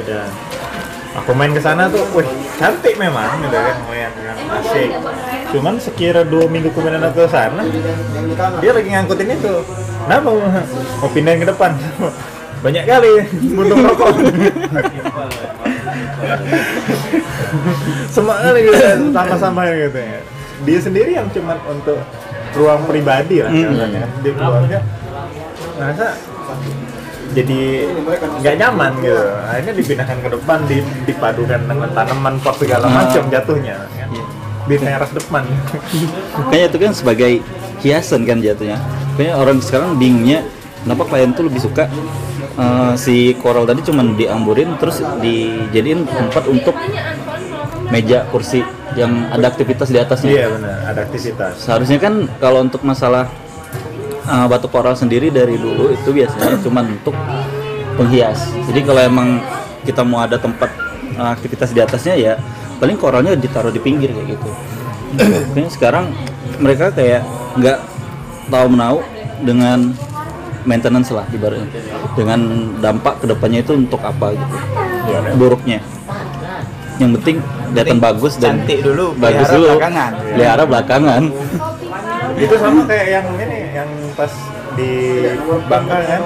Udah. 0.00 0.26
Aku 1.22 1.30
main 1.30 1.54
ke 1.54 1.62
sana 1.62 1.86
tuh, 1.86 2.02
wih 2.10 2.26
cantik 2.58 2.98
memang 2.98 3.38
gitu 3.38 3.54
kan, 3.54 3.74
lumayan 3.86 4.10
kan 4.18 4.34
asik. 4.58 4.90
Cuman 5.54 5.78
sekira 5.78 6.26
dua 6.26 6.50
minggu 6.50 6.74
kemudian 6.74 6.98
aku 7.06 7.22
ke 7.22 7.30
sana, 7.30 7.62
dia 8.58 8.72
lagi 8.74 8.88
ngangkutin 8.90 9.30
itu. 9.30 9.62
Kenapa? 10.10 10.34
Mau 10.98 11.08
pindahin 11.14 11.46
ke 11.46 11.54
depan. 11.54 11.70
Banyak 12.64 12.84
kali 12.88 13.12
mundur 13.52 13.76
rokok. 13.76 14.08
Kali 18.14 18.60
gitu, 18.64 18.74
sama-sama 19.12 19.68
gitu 19.68 19.98
ya. 19.98 20.20
Dia 20.64 20.78
sendiri 20.80 21.10
yang 21.12 21.28
cuman 21.28 21.58
untuk 21.68 21.98
ruang 22.54 22.86
pribadi 22.86 23.42
lah 23.42 23.50
katanya. 23.52 24.06
Dia 24.22 24.32
keluarga 24.32 24.78
merasa 25.74 26.06
jadi 27.34 27.60
nggak 28.38 28.54
nyaman 28.62 28.92
gitu 29.02 29.18
akhirnya 29.42 29.74
dipindahkan 29.74 30.18
ke 30.22 30.28
depan 30.38 30.58
di- 30.70 30.86
dipadukan 31.02 31.60
dengan 31.66 31.90
tanaman 31.90 32.38
pot 32.38 32.54
segala 32.62 32.86
macam 32.86 33.26
jatuhnya 33.26 33.74
kan. 33.90 34.06
di 34.64 34.76
teras 34.78 35.10
depan 35.10 35.42
Kayaknya 36.48 36.66
itu 36.70 36.78
kan 36.78 36.92
sebagai 36.94 37.32
hiasan 37.82 38.22
kan 38.22 38.38
jatuhnya. 38.38 38.78
Kayaknya 39.18 39.34
orang 39.34 39.58
sekarang 39.60 39.98
bingungnya 39.98 40.46
kenapa 40.84 41.02
klien 41.08 41.32
tuh 41.32 41.48
lebih 41.48 41.60
suka 41.64 41.88
eh, 42.60 42.92
si 43.00 43.32
koral 43.40 43.64
tadi 43.64 43.80
cuman 43.82 44.14
diamburin 44.14 44.76
terus 44.78 45.00
dijadiin 45.18 46.04
tempat 46.06 46.44
untuk 46.46 46.76
meja 47.88 48.24
kursi 48.32 48.64
yang 48.94 49.28
ada 49.30 49.50
aktivitas 49.50 49.90
di 49.90 49.98
atasnya. 49.98 50.30
iya 50.30 50.46
benar 50.50 50.76
ada 50.86 51.00
aktivitas 51.02 51.58
Seharusnya 51.58 51.98
kan 51.98 52.30
kalau 52.38 52.62
untuk 52.62 52.80
masalah 52.86 53.26
uh, 54.28 54.46
batu 54.48 54.66
koral 54.70 54.96
sendiri 54.96 55.28
dari 55.28 55.58
dulu 55.58 55.92
itu 55.92 56.10
biasanya 56.10 56.58
cuma 56.64 56.80
untuk 56.84 57.14
penghias. 57.94 58.50
Jadi 58.70 58.80
kalau 58.82 59.00
emang 59.02 59.28
kita 59.84 60.02
mau 60.02 60.24
ada 60.24 60.40
tempat 60.40 60.70
uh, 61.18 61.30
aktivitas 61.34 61.70
di 61.70 61.80
atasnya 61.82 62.14
ya 62.16 62.34
paling 62.80 62.98
koralnya 62.98 63.36
ditaruh 63.38 63.70
di 63.70 63.80
pinggir 63.80 64.10
kayak 64.10 64.36
gitu. 64.36 64.50
Sekarang 65.74 66.10
mereka 66.58 66.90
kayak 66.90 67.22
nggak 67.58 67.78
tahu 68.50 68.66
menau 68.70 69.02
dengan 69.44 69.94
maintenance 70.64 71.12
lah 71.12 71.24
ibaratnya. 71.30 71.68
Dengan 72.16 72.40
dampak 72.80 73.22
ke 73.22 73.26
depannya 73.30 73.60
itu 73.60 73.72
untuk 73.76 74.00
apa 74.00 74.32
gitu. 74.32 74.56
Buruknya. 75.36 75.78
Yang 76.98 77.10
penting 77.20 77.36
kelihatan 77.74 77.98
bagus 77.98 78.38
dan 78.38 78.62
cantik 78.62 78.86
dulu, 78.86 79.18
bagus 79.18 79.48
dulu. 79.50 79.66
belakangan. 79.74 80.12
pelihara 80.30 80.62
belakangan. 80.62 81.22
Itu 82.34 82.54
sama 82.58 82.82
kayak 82.86 83.06
yang 83.10 83.26
ini 83.34 83.58
yang 83.74 83.90
pas 84.14 84.30
di 84.74 84.90
Bangka 85.70 85.98
kan? 86.06 86.22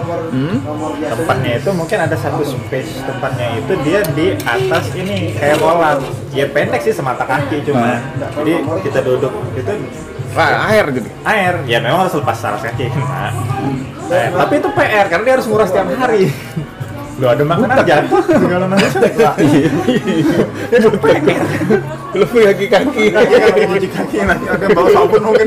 Tempatnya 1.09 1.51
itu 1.61 1.71
mungkin 1.73 1.99
ada 2.05 2.17
satu 2.17 2.45
space 2.45 3.01
tempatnya 3.05 3.47
itu 3.61 3.73
dia 3.85 4.01
di 4.13 4.27
atas 4.45 4.93
ini 4.93 5.33
kayak 5.37 5.57
kolam. 5.57 6.05
Ya 6.37 6.45
pendek 6.53 6.81
sih 6.85 6.93
semata 6.93 7.25
kaki 7.25 7.65
cuma 7.65 8.01
jadi 8.41 8.55
kita 8.85 9.01
duduk. 9.05 9.33
Itu 9.57 9.73
Nah, 10.29 10.69
air 10.69 10.85
gitu. 10.93 11.09
air 11.25 11.55
ya 11.65 11.79
memang 11.79 12.05
harus 12.05 12.15
lepas 12.15 12.37
saras 12.37 12.61
kaki 12.61 12.89
nah. 12.93 13.33
Nah, 14.09 14.29
tapi 14.41 14.55
itu 14.57 14.69
PR 14.73 15.07
karena 15.07 15.25
dia 15.25 15.35
harus 15.37 15.47
nguras 15.47 15.69
tiap 15.69 15.89
hari 15.91 16.29
Lo 17.19 17.27
ada 17.27 17.43
makanan 17.43 17.83
jatuh 17.83 18.23
segala 18.23 18.71
macam 18.71 18.89
itu 20.71 20.89
PR 21.03 21.43
Lu 22.15 22.25
kaki 22.25 22.67
kaki. 22.71 23.05
kaki 23.11 23.35
kaki 23.37 23.61
cuci 23.69 23.89
kaki 23.91 24.17
nanti 24.23 24.47
ada 24.47 24.67
bawa 24.71 24.89
sabun 24.89 25.23
mungkin 25.27 25.47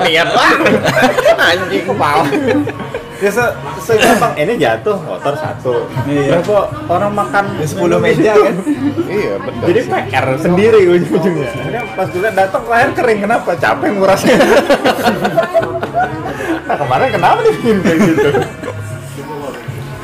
Niat 0.00 0.28
lah. 0.30 0.50
Anjing 1.36 1.84
kepala. 1.84 2.24
ya 3.16 3.32
se 3.32 3.44
segampang 3.80 4.36
ini 4.36 4.60
jatuh 4.60 4.92
motor 5.00 5.32
satu 5.34 5.88
Iya. 6.04 6.36
berapa 6.36 6.68
orang 6.84 7.12
makan 7.16 7.44
10 7.64 7.96
meja 7.96 8.32
kan 8.36 8.54
Iya 9.06 9.34
betul. 9.38 9.64
jadi 9.66 9.80
PR 9.86 10.26
sendiri 10.36 10.80
ujung-ujungnya 10.86 11.48
akhirnya 11.48 11.82
pas 11.92 12.08
liat 12.08 12.34
datang 12.34 12.64
air 12.68 12.90
kering 12.92 13.20
kenapa 13.22 13.50
capek 13.54 13.88
ngurasnya 13.92 14.36
nah 16.66 16.76
kemarin 16.76 17.08
kenapa 17.10 17.38
dibikin 17.42 17.76
kayak 17.80 17.98
gitu 18.02 18.28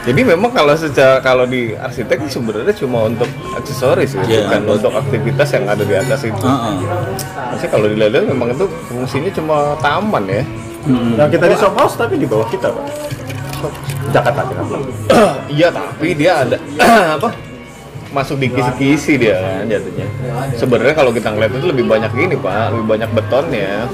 Jadi 0.02 0.20
memang 0.26 0.50
kalau 0.50 0.74
secara 0.74 1.22
kalau 1.22 1.46
di 1.46 1.78
arsitek 1.78 2.26
sebenarnya 2.26 2.74
cuma 2.74 3.06
untuk 3.06 3.30
aksesoris 3.54 4.12
ya, 4.12 4.22
Iya. 4.26 4.40
bukan 4.50 4.62
untuk 4.74 4.92
aktivitas 4.98 5.48
yang 5.54 5.64
ada 5.70 5.86
di 5.86 5.94
atas 5.94 6.26
itu. 6.26 6.42
Heeh. 6.42 6.74
Maksudnya 7.54 7.70
kalau 7.70 7.86
dilihat 7.86 8.26
memang 8.26 8.50
itu 8.50 8.66
fungsinya 8.90 9.30
cuma 9.30 9.78
taman 9.78 10.26
ya. 10.26 10.42
Mm-mm. 10.82 11.14
yang 11.14 11.30
kita 11.30 11.46
di 11.46 11.54
shop 11.54 11.78
house 11.78 11.94
tapi 11.94 12.18
di 12.18 12.26
bawah 12.26 12.42
kita 12.50 12.66
pak 12.66 12.82
Jakarta 14.10 14.42
Jakarta 14.42 14.76
iya 15.46 15.70
tapi 15.70 16.18
dia 16.18 16.42
ada 16.42 16.58
apa? 17.22 17.30
Masuk 18.12 18.36
di 18.36 18.48
kisi-kisi 18.48 19.16
dia 19.16 19.40
kan 19.40 19.64
jatuhnya. 19.66 20.06
Sebenarnya 20.54 20.94
kalau 20.94 21.10
kita 21.10 21.32
ngeliat 21.32 21.52
itu 21.52 21.66
lebih 21.66 21.84
banyak 21.88 22.12
gini 22.12 22.36
pak, 22.36 22.76
lebih 22.76 22.86
banyak 22.86 23.10
betonnya. 23.10 23.88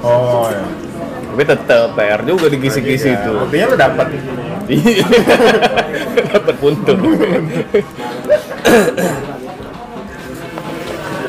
oh 0.00 0.48
ya 0.48 0.64
Tapi 1.26 1.42
tetap 1.44 1.92
PR 1.92 2.20
juga 2.24 2.46
di 2.48 2.56
kisi-kisi 2.56 3.12
itu. 3.12 3.30
buktinya 3.34 3.66
lu 3.68 3.76
dapat 3.76 4.06
Iya. 4.66 5.06
Dapat 6.34 6.54
puntung. 6.58 6.98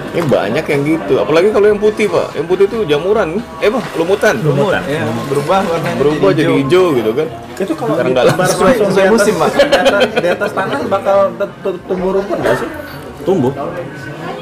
Ini 0.08 0.24
banyak 0.24 0.66
yang 0.66 0.82
gitu, 0.84 1.14
apalagi 1.20 1.50
kalau 1.52 1.68
yang 1.68 1.78
putih 1.78 2.08
pak, 2.08 2.32
yang 2.34 2.46
putih 2.48 2.66
itu 2.66 2.78
jamuran, 2.86 3.38
eh 3.60 3.70
pak, 3.70 3.84
lumutan, 3.96 4.36
Lumutan. 4.40 4.82
ya, 4.88 5.04
berubah 5.28 5.60
warnanya 5.64 5.98
berubah 6.00 6.30
jadi 6.32 6.54
hijau 6.64 6.86
gitu 6.96 7.12
kan. 7.12 7.28
itu 7.54 7.74
kalau 7.74 7.94
Sekarang 7.98 8.12
nggak 8.14 8.26
langsung. 8.30 8.64
langsung 8.64 8.68
di 8.68 8.94
Sesuai 8.94 9.06
atas, 9.06 9.14
musim, 9.14 9.34
Pak. 9.36 9.50
di 9.52 9.78
atas, 9.78 10.02
di 10.18 10.30
atas 10.30 10.52
tanah 10.54 10.80
bakal 10.88 11.18
tumbuh 11.86 12.10
rumput 12.16 12.38
nggak 12.40 12.56
sih 12.58 12.70
tumbuh 13.26 13.52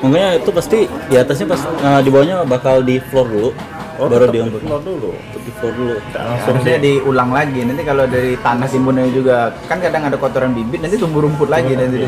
makanya 0.04 0.38
itu 0.38 0.50
pasti 0.54 0.80
di 1.10 1.16
atasnya 1.16 1.46
pas 1.50 1.62
eh, 1.66 2.00
di 2.06 2.10
bawahnya 2.14 2.46
bakal 2.46 2.86
di 2.86 3.02
floor 3.02 3.26
dulu 3.26 3.52
Oh, 3.96 4.12
baru 4.12 4.28
diangkut 4.28 4.60
explore 4.60 4.84
dulu. 4.84 5.12
di 5.40 5.52
floor 5.56 5.72
dulu 5.72 5.96
Langsung 6.12 6.60
Harusnya 6.60 6.76
di 6.84 7.00
diulang 7.00 7.32
lagi. 7.32 7.64
Nanti 7.64 7.84
kalau 7.88 8.04
dari 8.04 8.36
tanah 8.36 8.68
timbunnya 8.68 9.08
juga 9.08 9.56
kan 9.72 9.80
kadang 9.80 10.12
ada 10.12 10.20
kotoran 10.20 10.52
bibit, 10.52 10.84
nanti 10.84 11.00
tumbuh 11.00 11.24
rumput 11.24 11.48
lagi 11.48 11.80
nanti 11.80 12.04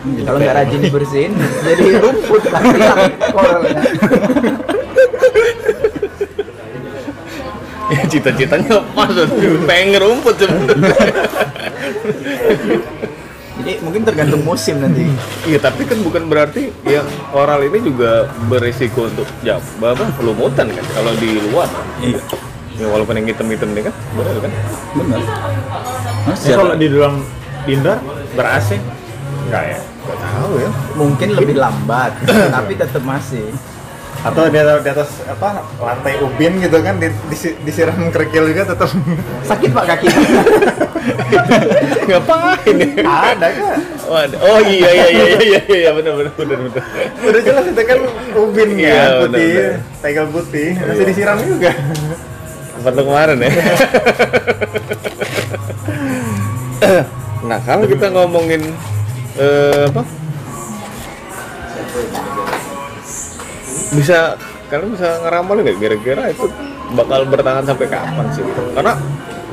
situ. 0.00 0.24
Kalau 0.24 0.38
nggak 0.40 0.56
rajin 0.56 0.80
dibersihin, 0.80 1.32
jadi 1.66 1.84
rumput. 2.00 2.42
Koralnya. 3.34 3.82
Ya, 7.90 8.06
cita-citanya 8.06 8.86
lepas 8.86 9.10
pengen 9.66 9.98
ngerumput 9.98 10.38
sebenarnya. 10.38 11.10
Jadi 13.60 13.72
mungkin 13.82 14.02
tergantung 14.06 14.40
musim 14.46 14.78
nanti. 14.78 15.04
iya 15.44 15.58
tapi 15.58 15.84
kan 15.84 15.98
bukan 16.00 16.30
berarti 16.30 16.70
yang 16.86 17.04
oral 17.34 17.60
ini 17.60 17.82
juga 17.82 18.30
berisiko 18.46 19.10
untuk 19.10 19.26
ya 19.42 19.58
apa 19.82 20.06
pelumutan 20.16 20.70
kan 20.70 20.86
kalau 20.94 21.12
di 21.18 21.42
luar. 21.50 21.66
Iya. 21.98 22.22
Ya 22.78 22.86
walaupun 22.88 23.18
yang 23.20 23.26
hitam-hitam 23.28 23.68
ini 23.74 23.90
kan 23.90 23.94
benar 24.16 24.36
kan? 24.38 24.52
Benar 24.94 25.20
Ya, 26.46 26.54
kalau 26.56 26.74
di 26.78 26.86
dalam 26.88 27.26
indoor 27.66 27.98
ber 28.38 28.46
AC 28.54 28.78
enggak 29.50 29.64
ya? 29.66 29.78
nggak 30.00 30.18
tahu 30.22 30.52
ya 30.56 30.70
Mungkin 30.94 31.28
lebih 31.34 31.56
lambat, 31.56 32.12
tapi 32.54 32.72
tetap 32.74 33.02
masih. 33.02 33.50
Atau 34.20 34.46
di 34.46 34.56
atas, 34.56 34.78
di 34.80 34.90
atas 34.90 35.10
apa 35.24 35.48
lantai 35.76 36.20
ubin 36.20 36.60
gitu 36.60 36.76
kan 36.78 36.96
di, 36.96 37.08
disi- 37.26 37.56
disiram 37.60 37.96
kerikil 38.08 38.46
juga 38.46 38.68
tetap 38.68 38.92
Sakit 39.42 39.70
pak 39.70 39.84
kaki. 39.88 40.06
ngapain 42.02 42.76
ya 42.76 43.00
ada 43.32 43.48
kan? 43.48 43.78
Oh 44.42 44.60
iya 44.60 44.90
iya 44.90 45.06
iya 45.08 45.24
iya 45.24 45.38
iya 45.40 45.60
iya 45.78 45.90
benar 45.90 46.12
benar 46.14 46.32
benar 46.34 46.58
benar 46.60 46.84
Udah 47.22 47.40
jelas 47.40 47.64
itu 47.64 47.80
kan 47.80 47.98
ubin 48.36 48.68
Iya, 48.74 48.88
ya 48.88 49.04
benar, 49.16 49.20
putih, 49.24 49.48
benar. 49.50 49.74
tegel 49.98 50.26
putih, 50.28 50.68
masih 50.76 50.92
Iya. 50.98 51.08
disiram 51.08 51.38
juga. 51.40 51.70
Waktu 52.80 53.02
kemarin 53.02 53.38
ya. 53.38 53.50
nah 57.42 57.58
kalau 57.58 57.84
kita 57.84 58.06
ngomongin 58.10 58.62
eh, 59.38 59.86
apa? 59.90 60.02
Bisa 63.94 64.38
kalian 64.70 64.94
bisa 64.94 65.08
ngeramal 65.26 65.56
nggak 65.66 65.78
kira-kira 65.82 66.22
itu 66.30 66.46
bakal 66.94 67.26
bertahan 67.26 67.66
sampai 67.66 67.86
kapan 67.90 68.26
sih? 68.34 68.42
Karena 68.74 68.94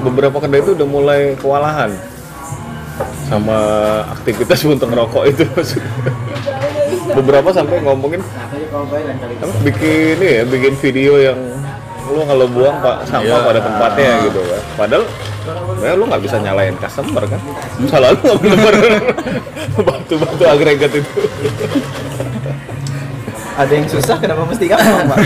beberapa 0.02 0.38
kedai 0.38 0.62
itu 0.62 0.78
udah 0.78 0.88
mulai 0.88 1.22
kewalahan 1.38 1.90
sama 3.28 3.60
aktivitas 4.14 4.62
untuk 4.74 4.90
ngerokok 4.90 5.24
itu. 5.30 5.46
beberapa 7.08 7.50
sampai 7.50 7.82
ngomongin 7.82 8.22
apa, 9.42 9.54
bikin 9.64 10.22
ini 10.22 10.28
ya, 10.38 10.44
bikin 10.46 10.74
video 10.78 11.14
yang 11.18 11.40
lu 12.08 12.24
kalau 12.24 12.46
buang 12.48 12.78
pak 12.80 13.10
sampah 13.10 13.42
pada 13.42 13.60
tempatnya 13.64 14.12
gitu 14.28 14.40
kan. 14.44 14.62
Padahal 14.78 15.04
sebenarnya 15.78 15.96
lu 16.02 16.06
nggak 16.10 16.24
bisa 16.26 16.42
nyalain 16.42 16.74
customer 16.82 17.24
kan. 17.30 17.42
Salah 17.86 18.10
lu 18.18 18.22
nggak 18.26 18.42
bener 18.42 18.94
batu-batu 19.78 20.44
agregat 20.50 20.92
itu. 20.98 21.22
Ada 23.58 23.74
yang 23.74 23.86
susah, 23.86 24.18
kenapa 24.18 24.42
mesti 24.50 24.66
gampang 24.66 25.06
pak? 25.06 25.18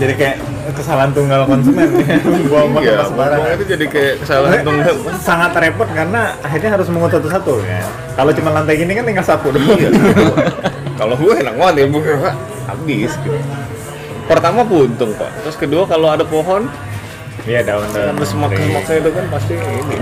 Jadi 0.00 0.14
kayak 0.16 0.36
kesalahan 0.72 1.12
tunggal 1.12 1.44
konsumen 1.44 1.84
ya. 2.00 2.16
buang 2.48 2.72
buang 2.72 2.84
Iya, 2.84 3.04
buang 3.12 3.52
itu 3.52 3.64
jadi 3.68 3.84
kayak 3.84 4.14
kesalahan 4.24 4.64
tunggal. 4.64 4.96
sangat 5.20 5.52
repot 5.60 5.88
karena 5.92 6.32
akhirnya 6.40 6.80
harus 6.80 6.88
mengut 6.88 7.12
satu-satu 7.12 7.60
ya. 7.68 7.84
Kalau 8.16 8.32
cuma 8.32 8.48
lantai 8.56 8.80
gini 8.80 8.96
kan 8.96 9.04
tinggal 9.04 9.24
sapu 9.24 9.52
doang. 9.52 9.76
Iya. 9.76 9.92
Kalau 10.96 11.16
gue 11.20 11.32
enak 11.36 11.52
banget 11.52 11.84
ya. 11.84 12.32
Habis 12.72 13.12
gitu. 13.20 13.36
Pertama 14.30 14.62
puntung 14.62 15.10
pak, 15.18 15.26
terus 15.42 15.58
kedua 15.58 15.90
kalau 15.90 16.06
ada 16.14 16.22
pohon, 16.22 16.70
Iya 17.42 17.66
daun-daun. 17.66 18.14
ada 18.14 18.22
semak-semaknya 18.22 18.94
itu 19.02 19.10
kan 19.10 19.24
pasti 19.26 19.54
ini. 19.58 19.96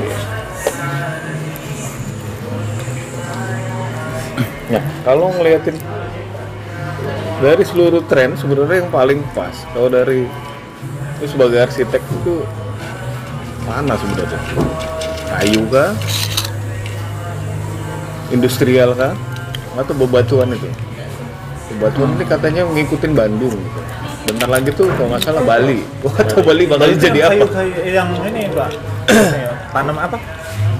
Nah, 4.68 4.84
kalau 5.00 5.32
ngeliatin 5.32 5.80
dari 7.40 7.64
seluruh 7.64 8.04
tren 8.04 8.36
sebenarnya 8.36 8.84
yang 8.84 8.90
paling 8.92 9.24
pas 9.32 9.54
kalau 9.72 9.88
dari 9.88 10.28
itu 11.18 11.26
sebagai 11.30 11.64
arsitek 11.64 12.02
itu 12.04 12.44
mana 13.64 13.96
sebenarnya 13.96 14.40
kayu 15.32 15.62
kah 15.72 15.96
industrial 18.28 18.92
kah 18.92 19.16
atau 19.78 19.94
bebatuan 19.96 20.52
itu 20.52 20.68
bebatuan 21.72 22.12
ini 22.18 22.24
katanya 22.26 22.62
ngikutin 22.68 23.12
Bandung 23.16 23.54
gitu. 23.56 23.80
Bentar 24.28 24.48
lagi 24.48 24.70
tuh 24.70 24.86
kalau 24.92 25.08
nggak 25.10 25.22
salah 25.22 25.42
Bali. 25.42 25.78
Wah 26.00 26.14
atau 26.16 26.38
Bali 26.42 26.64
bakal 26.64 26.88
jadi 26.94 27.20
apa? 27.24 27.34
kayu, 27.34 27.46
kayu 27.48 27.72
yang 27.88 28.08
ini 28.24 28.42
pak. 28.52 28.70
Tanam 29.70 29.96
apa? 29.96 30.16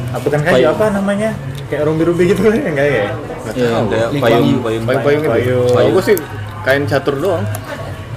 Ah, 0.08 0.18
bukan 0.18 0.40
kayu 0.40 0.54
Payung. 0.64 0.74
apa 0.74 0.84
namanya? 0.92 1.30
Kayak 1.68 1.82
rumbi-rumbi 1.84 2.24
gitu 2.28 2.40
kan 2.44 2.56
enggak 2.72 2.86
ya? 2.86 3.04
Iya, 3.48 3.68
kayak 3.84 4.08
Lingkungan. 4.12 4.20
payung 4.20 4.60
payung. 4.60 4.84
Payung-payung 4.84 5.20
itu 5.20 5.30
Payung. 5.30 5.68
kalau 5.72 5.88
gue 5.92 6.02
sih 6.04 6.16
kain 6.62 6.84
catur 6.84 7.14
doang. 7.16 7.44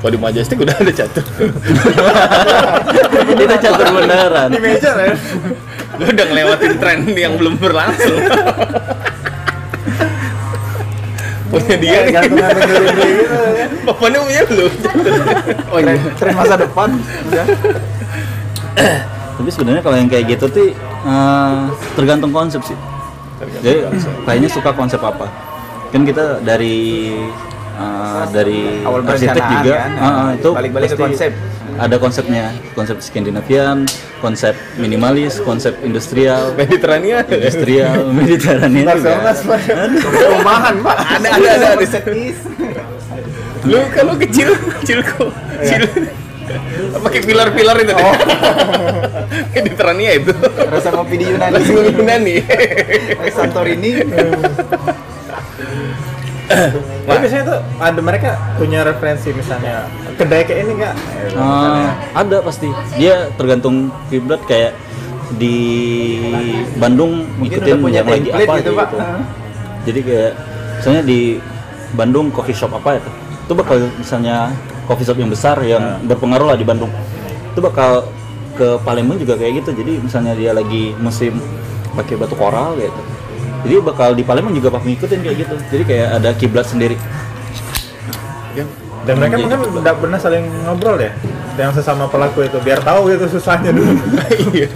Kalau 0.01 0.11
di 0.11 0.17
Majestic 0.17 0.57
udah 0.57 0.73
ada 0.73 0.89
catur. 0.89 1.21
Itu 3.21 3.45
catur 3.61 3.87
beneran. 3.93 4.49
Di 4.49 4.57
meja 4.57 4.97
ya. 4.97 5.13
Lu 5.93 6.09
udah 6.09 6.25
ngelewatin 6.25 6.73
tren 6.81 6.99
yang 7.13 7.37
belum 7.37 7.61
berlangsung 7.61 8.17
punya 11.51 11.75
dia 11.77 11.97
nih 12.07 12.11
gantung-gantung 12.15 12.63
gitu 12.63 13.39
kan 13.59 13.69
bapaknya 13.85 14.19
punya 14.23 14.41
lu 14.55 14.67
Oh 15.71 15.77
iya. 15.79 15.93
Tren 16.15 16.33
masa 16.35 16.55
depan. 16.55 16.89
Udah. 17.27 17.45
tapi 19.37 19.49
sebenarnya 19.49 19.81
kalau 19.81 19.97
yang 19.97 20.09
kayak 20.09 20.25
gitu 20.37 20.45
tuh 20.47 20.67
eh, 21.05 21.59
tergantung 21.97 22.31
konsep 22.31 22.61
sih 22.61 22.77
jadi 23.65 23.89
kayaknya 24.23 24.49
suka 24.53 24.69
konsep 24.71 25.01
apa 25.01 25.25
kan 25.89 26.05
kita 26.05 26.39
dari 26.45 27.09
eh, 27.75 28.23
dari 28.29 28.85
Awal 28.85 29.01
arsitek 29.01 29.43
juga 29.43 29.73
kan, 29.75 29.91
eh, 29.97 30.29
itu 30.37 30.49
balik-balik 30.53 30.89
ke 30.93 30.97
konsep. 30.97 31.31
Ada 31.77 31.95
konsepnya 31.95 32.51
konsep 32.73 32.97
Skandinavian 32.99 33.85
konsep 34.19 34.57
minimalis 34.75 35.39
konsep 35.43 35.77
industrial. 35.85 36.51
Mediterania 36.57 37.23
industrial 37.27 38.07
Mediterranean 38.17 38.87
juga. 38.97 39.35
Perumahan 40.01 40.75
pak. 40.83 40.97
Ada 41.19 41.27
ada 41.29 41.49
ada, 41.55 41.67
ada. 41.85 41.99
Lu 43.67 43.79
kalau 43.93 44.13
kecil 44.17 44.57
kecil 44.81 44.99
kok. 45.05 45.31
Kecil. 45.61 45.81
Pakai 46.91 47.21
pilar-pilar 47.23 47.77
itu. 47.79 47.93
Deh 47.95 48.15
Mediterania 49.55 50.11
itu. 50.19 50.33
Rasa 50.67 50.89
ngopi 50.91 51.15
di 51.15 51.25
Yunani. 51.31 51.61
Yunani. 51.95 52.35
Santorini. 53.31 53.91
Tapi 57.07 57.17
biasanya 57.23 57.43
tuh 57.47 57.59
ada 57.79 57.99
mereka 58.01 58.29
punya 58.55 58.79
referensi 58.85 59.29
misalnya 59.31 59.87
kedai 60.15 60.43
kayak 60.45 60.59
ini 60.67 60.71
nggak? 60.79 60.95
Eh, 61.37 61.87
ada 62.15 62.37
pasti. 62.43 62.67
Dia 62.99 63.31
tergantung 63.35 63.89
kiblat 64.11 64.41
kayak 64.45 64.75
di 65.39 65.57
Bandung 66.75 67.23
ngikutin 67.39 67.79
punya 67.79 68.03
yang 68.03 68.11
lagi 68.11 68.29
apa 68.35 68.53
gitu, 68.59 68.75
gitu, 68.75 68.97
jadi 69.87 69.99
kayak 70.03 70.31
misalnya 70.75 71.03
di 71.07 71.39
Bandung 71.95 72.27
coffee 72.35 72.51
shop 72.51 72.75
apa 72.75 72.99
ya 72.99 73.01
itu 73.47 73.53
bakal 73.55 73.79
misalnya 73.95 74.51
coffee 74.91 75.07
shop 75.07 75.15
yang 75.15 75.31
besar 75.31 75.55
yang 75.63 76.03
berpengaruh 76.03 76.51
lah 76.51 76.57
di 76.59 76.67
Bandung. 76.67 76.91
Itu 77.55 77.63
bakal 77.63 78.11
ke 78.59 78.75
Palembang 78.83 79.23
juga 79.23 79.39
kayak 79.39 79.63
gitu. 79.63 79.71
Jadi 79.71 80.03
misalnya 80.03 80.35
dia 80.35 80.51
lagi 80.51 80.91
musim 80.99 81.39
pakai 81.95 82.15
batu 82.19 82.35
koral 82.35 82.75
gitu 82.79 83.01
jadi 83.61 83.73
bakal 83.81 84.17
di 84.17 84.23
Palembang 84.25 84.53
juga 84.57 84.73
bakal 84.73 84.89
ngikutin 84.89 85.19
kayak 85.21 85.37
gitu. 85.45 85.55
Jadi 85.69 85.83
kayak 85.85 86.07
ada 86.21 86.29
kiblat 86.35 86.65
sendiri. 86.65 86.97
Dan 89.01 89.17
mereka 89.17 89.41
mungkin 89.41 89.81
nggak 89.81 89.97
pernah 89.97 90.19
saling 90.21 90.45
ngobrol 90.61 91.01
ya, 91.01 91.09
yang 91.57 91.71
sesama 91.71 92.07
pelaku 92.07 92.45
itu 92.45 92.57
biar 92.59 92.79
tahu 92.79 93.11
gitu 93.11 93.25
susahnya 93.27 93.71
dulu. 93.71 93.91
iya 94.53 94.67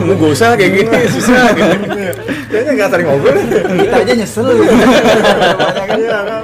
lu 0.00 0.12
gak 0.16 0.30
usah 0.32 0.48
kayak 0.54 0.72
gini 0.78 0.98
susah 1.10 1.44
gitu 1.52 1.74
Kayaknya 2.52 2.72
nggak 2.76 2.88
saling 2.92 3.06
ngobrol. 3.08 3.32
Kita 3.80 3.96
aja 3.96 4.12
nyesel. 4.12 4.44
gitu. 4.44 4.72
Iya 5.92 6.18
kan. 6.24 6.42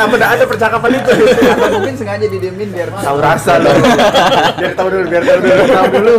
Apa 0.00 0.14
ada, 0.16 0.26
ada 0.32 0.44
percakapan 0.44 0.90
itu? 0.96 1.12
Atau 1.44 1.68
mungkin 1.76 1.94
sengaja 1.96 2.24
didiemin 2.24 2.68
biar 2.72 2.88
tahu 2.92 3.18
rasa 3.20 3.60
loh. 3.60 3.72
biar 4.56 4.72
tahu 4.72 4.88
dulu, 4.88 5.04
biar 5.08 5.22
tahu 5.24 5.38
dulu. 5.40 5.52
Biar 5.52 5.68
tahu 5.68 5.86
dulu. 5.92 6.16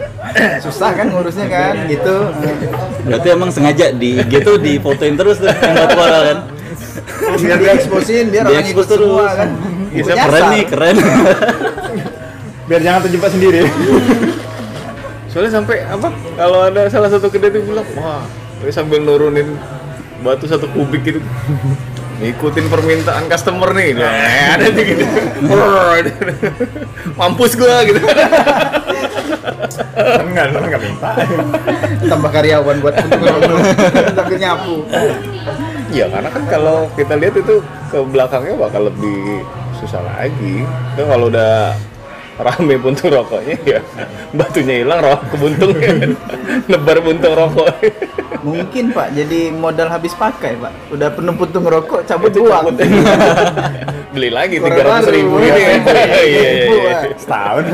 Susah 0.64 0.90
kan 0.92 1.06
ngurusnya 1.08 1.46
kan 1.48 1.74
gitu. 1.84 2.16
berarti 3.04 3.28
emang 3.28 3.50
sengaja 3.50 3.92
di 3.92 4.20
IG 4.20 4.32
tuh 4.40 4.56
di 4.56 4.76
fotoin 4.76 5.16
terus 5.16 5.40
tuh 5.40 5.48
yang 5.48 5.88
koral 5.92 6.22
kan 6.22 6.38
Biar 7.40 7.58
dieksposin, 7.60 8.24
biar 8.32 8.44
orang 8.44 8.66
ikut 8.68 8.86
semua 8.86 8.96
terus. 8.96 9.32
kan. 9.36 9.48
Bisa 9.90 10.12
keren 10.16 10.44
nih 10.48 10.64
keren 10.64 10.96
Biar 12.70 12.80
jangan 12.86 13.00
terjebak 13.02 13.34
sendiri. 13.34 13.66
soalnya 15.30 15.62
sampai 15.62 15.86
apa 15.86 16.10
kalau 16.34 16.66
ada 16.66 16.90
salah 16.90 17.06
satu 17.06 17.30
kedai 17.30 17.54
itu 17.54 17.62
bilang 17.62 17.86
wah 17.94 18.26
ini 18.66 18.72
sambil 18.74 18.98
nurunin 18.98 19.54
batu 20.26 20.50
satu 20.50 20.66
kubik 20.74 21.06
gitu. 21.06 21.22
Ngikutin 22.20 22.66
permintaan 22.68 23.30
customer 23.30 23.72
nih 23.72 23.96
nah, 23.96 24.58
ada 24.58 24.68
tuh 24.74 24.82
gitu. 24.84 25.04
Mampus 27.18 27.54
gua 27.54 27.82
gitu. 27.86 28.02
Enggak 30.00 30.50
lu 30.50 30.58
enggak 30.64 30.82
minta. 30.82 31.10
Tambah 32.10 32.30
karyawan 32.32 32.76
buat 32.82 32.94
untuk 32.98 34.36
nyapu. 34.38 34.76
Ya 35.90 36.06
karena 36.10 36.28
kan 36.30 36.42
kalau 36.50 36.86
kita 36.94 37.14
lihat 37.18 37.34
itu 37.38 37.62
ke 37.90 37.98
belakangnya 38.02 38.54
bakal 38.58 38.90
lebih 38.90 39.44
susah 39.78 40.02
lagi. 40.02 40.66
Kan 40.98 41.06
kalau 41.06 41.30
udah 41.30 41.74
rame 42.40 42.74
puntung 42.80 43.10
rokoknya 43.12 43.56
ya. 43.62 43.80
Batunya 44.32 44.82
hilang 44.82 45.00
rokok 45.04 45.26
kebuntungnya 45.36 45.90
nebar 46.70 46.98
puntung 47.04 47.34
rokok. 47.36 47.68
Mungkin 48.40 48.84
pak. 48.96 49.08
Jadi 49.12 49.52
modal 49.52 49.88
habis 49.92 50.16
pakai 50.16 50.56
pak. 50.56 50.72
Udah 50.88 51.08
penuh 51.12 51.34
puntung 51.36 51.64
rokok 51.68 52.08
cabut 52.08 52.32
Itu 52.32 52.48
buang 52.48 52.72
cabut. 52.72 52.80
beli 54.14 54.30
lagi 54.32 54.58
tiga 54.58 54.82
ratus 54.82 55.14
ribu. 55.14 55.38
ya. 55.38 55.54
ini 55.54 55.86
iya 55.86 56.20
iya 56.26 56.50
iya 56.50 56.92
Pak. 57.06 57.14
setahun. 57.20 57.64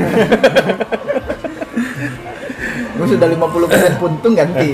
Gue 2.96 3.06
sudah 3.12 3.28
50% 3.28 4.00
puntung 4.00 4.32
ganti. 4.36 4.70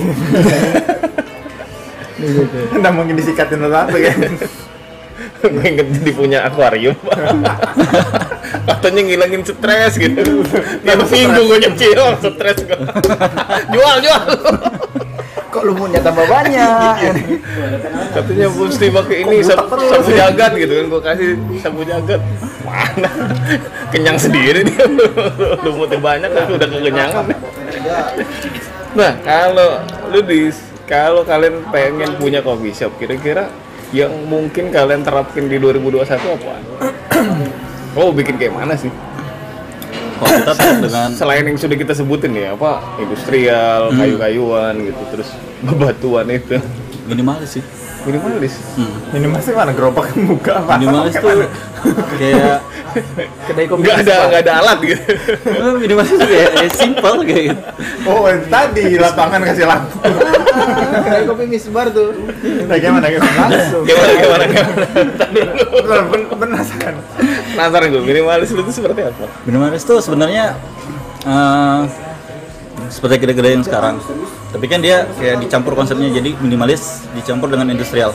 Nggak 2.78 2.92
mungkin 2.94 3.14
disikatin 3.18 3.66
satu 3.66 3.98
kan? 3.98 4.18
Gue 5.42 5.64
inget 5.66 5.86
jadi 5.90 6.10
punya 6.14 6.38
akuarium 6.46 6.94
katanya 8.66 9.00
ngilangin 9.06 9.42
stres 9.46 9.92
gitu. 9.96 10.42
Tiap 10.82 11.00
minggu 11.08 11.40
gue 11.48 11.58
nyicil 11.64 12.00
stres 12.20 12.58
gue 12.64 12.78
jual 13.72 13.96
jual. 14.02 14.22
Kok 15.52 15.68
lumutnya 15.68 16.00
tambah 16.00 16.24
banyak? 16.24 16.96
Katanya 18.16 18.48
mesti 18.48 18.86
pakai 18.88 19.16
ini 19.20 19.44
sapu, 19.44 19.76
sapu 19.84 20.10
jagat 20.16 20.56
gitu 20.56 20.72
kan 20.80 20.86
gue 20.88 21.00
kasih 21.04 21.30
sapu 21.60 21.84
jagat. 21.84 22.20
Mana? 22.64 23.10
Kenyang 23.92 24.16
sendiri 24.16 24.64
dia. 24.64 24.88
Lumutnya 25.60 26.00
banyak 26.00 26.30
kan 26.32 26.48
udah 26.48 26.68
kekenyangan. 26.72 27.24
Nah 28.96 29.12
kalau 29.20 29.84
lu 30.08 30.20
di 30.24 30.48
kalau 30.88 31.20
kalian 31.24 31.64
pengen 31.68 32.16
punya 32.16 32.40
coffee 32.40 32.72
shop 32.72 32.96
kira-kira 32.96 33.48
yang 33.92 34.12
mungkin 34.24 34.72
kalian 34.72 35.04
terapkin 35.04 35.52
di 35.52 35.60
2021 35.60 36.16
apa? 36.16 36.54
Oh 37.92 38.08
bikin 38.10 38.40
kayak 38.40 38.56
mana 38.56 38.72
sih? 38.78 38.88
Kalau 40.22 40.32
kita 40.38 40.52
dengan 40.88 41.08
Selain 41.12 41.44
yang 41.44 41.58
sudah 41.58 41.76
kita 41.76 41.92
sebutin 41.92 42.32
ya 42.32 42.56
apa 42.56 42.80
industrial, 42.96 43.92
kayu-kayuan 43.92 44.74
gitu, 44.80 45.02
terus 45.12 45.28
bebatuan 45.60 46.26
itu 46.32 46.56
minimalis 47.06 47.58
sih. 47.60 47.64
minimalis. 48.02 48.58
Hmm. 48.74 49.14
ini 49.14 49.30
masih 49.30 49.54
mana 49.54 49.70
gerobak 49.70 50.10
muka 50.18 50.58
apa 50.58 50.74
Minimalis 50.74 51.14
tuh 51.22 51.46
kayak 52.18 52.58
kedai 53.48 53.66
kopi 53.68 53.82
Nggak 53.82 53.96
ada 54.06 54.16
nggak 54.28 54.42
ada 54.44 54.52
alat 54.62 54.78
gitu. 54.84 55.02
minimalis 55.82 56.12
tuh 56.14 56.28
kayak 56.28 56.50
eh, 56.60 56.70
simple 56.72 57.16
kayak 57.24 57.44
gitu. 57.52 57.62
oh 58.08 58.28
tadi 58.48 58.86
lapangan 59.00 59.40
kasih 59.46 59.64
lampu 59.66 59.96
kedai 61.02 61.22
kopi 61.26 61.44
misbar 61.48 61.86
tuh 61.90 62.12
nah, 62.68 62.76
gimana 62.76 63.06
gimana 63.08 63.36
langsung 63.48 63.82
Gimana 63.82 64.12
gimana 64.16 64.44
gimana? 64.46 64.86
Tadi 65.16 65.40
ben- 66.12 66.28
penasaran 66.32 66.94
Penasaran 67.52 67.86
gue 67.92 68.02
minimalis 68.02 68.48
itu 68.50 68.72
seperti 68.72 69.00
apa? 69.04 69.24
Minimalis 69.44 69.82
tuh 69.84 69.98
sebenarnya 70.00 70.56
eh, 71.26 71.80
seperti 72.92 73.24
kedai-kedai 73.24 73.56
yang 73.56 73.64
sekarang. 73.64 73.96
Tapi 74.52 74.66
kan 74.68 74.84
dia 74.84 75.08
kayak 75.16 75.40
dicampur 75.40 75.72
konsepnya 75.72 76.12
jadi 76.12 76.36
minimalis 76.36 77.08
dicampur 77.16 77.48
dengan 77.48 77.72
industrial. 77.72 78.12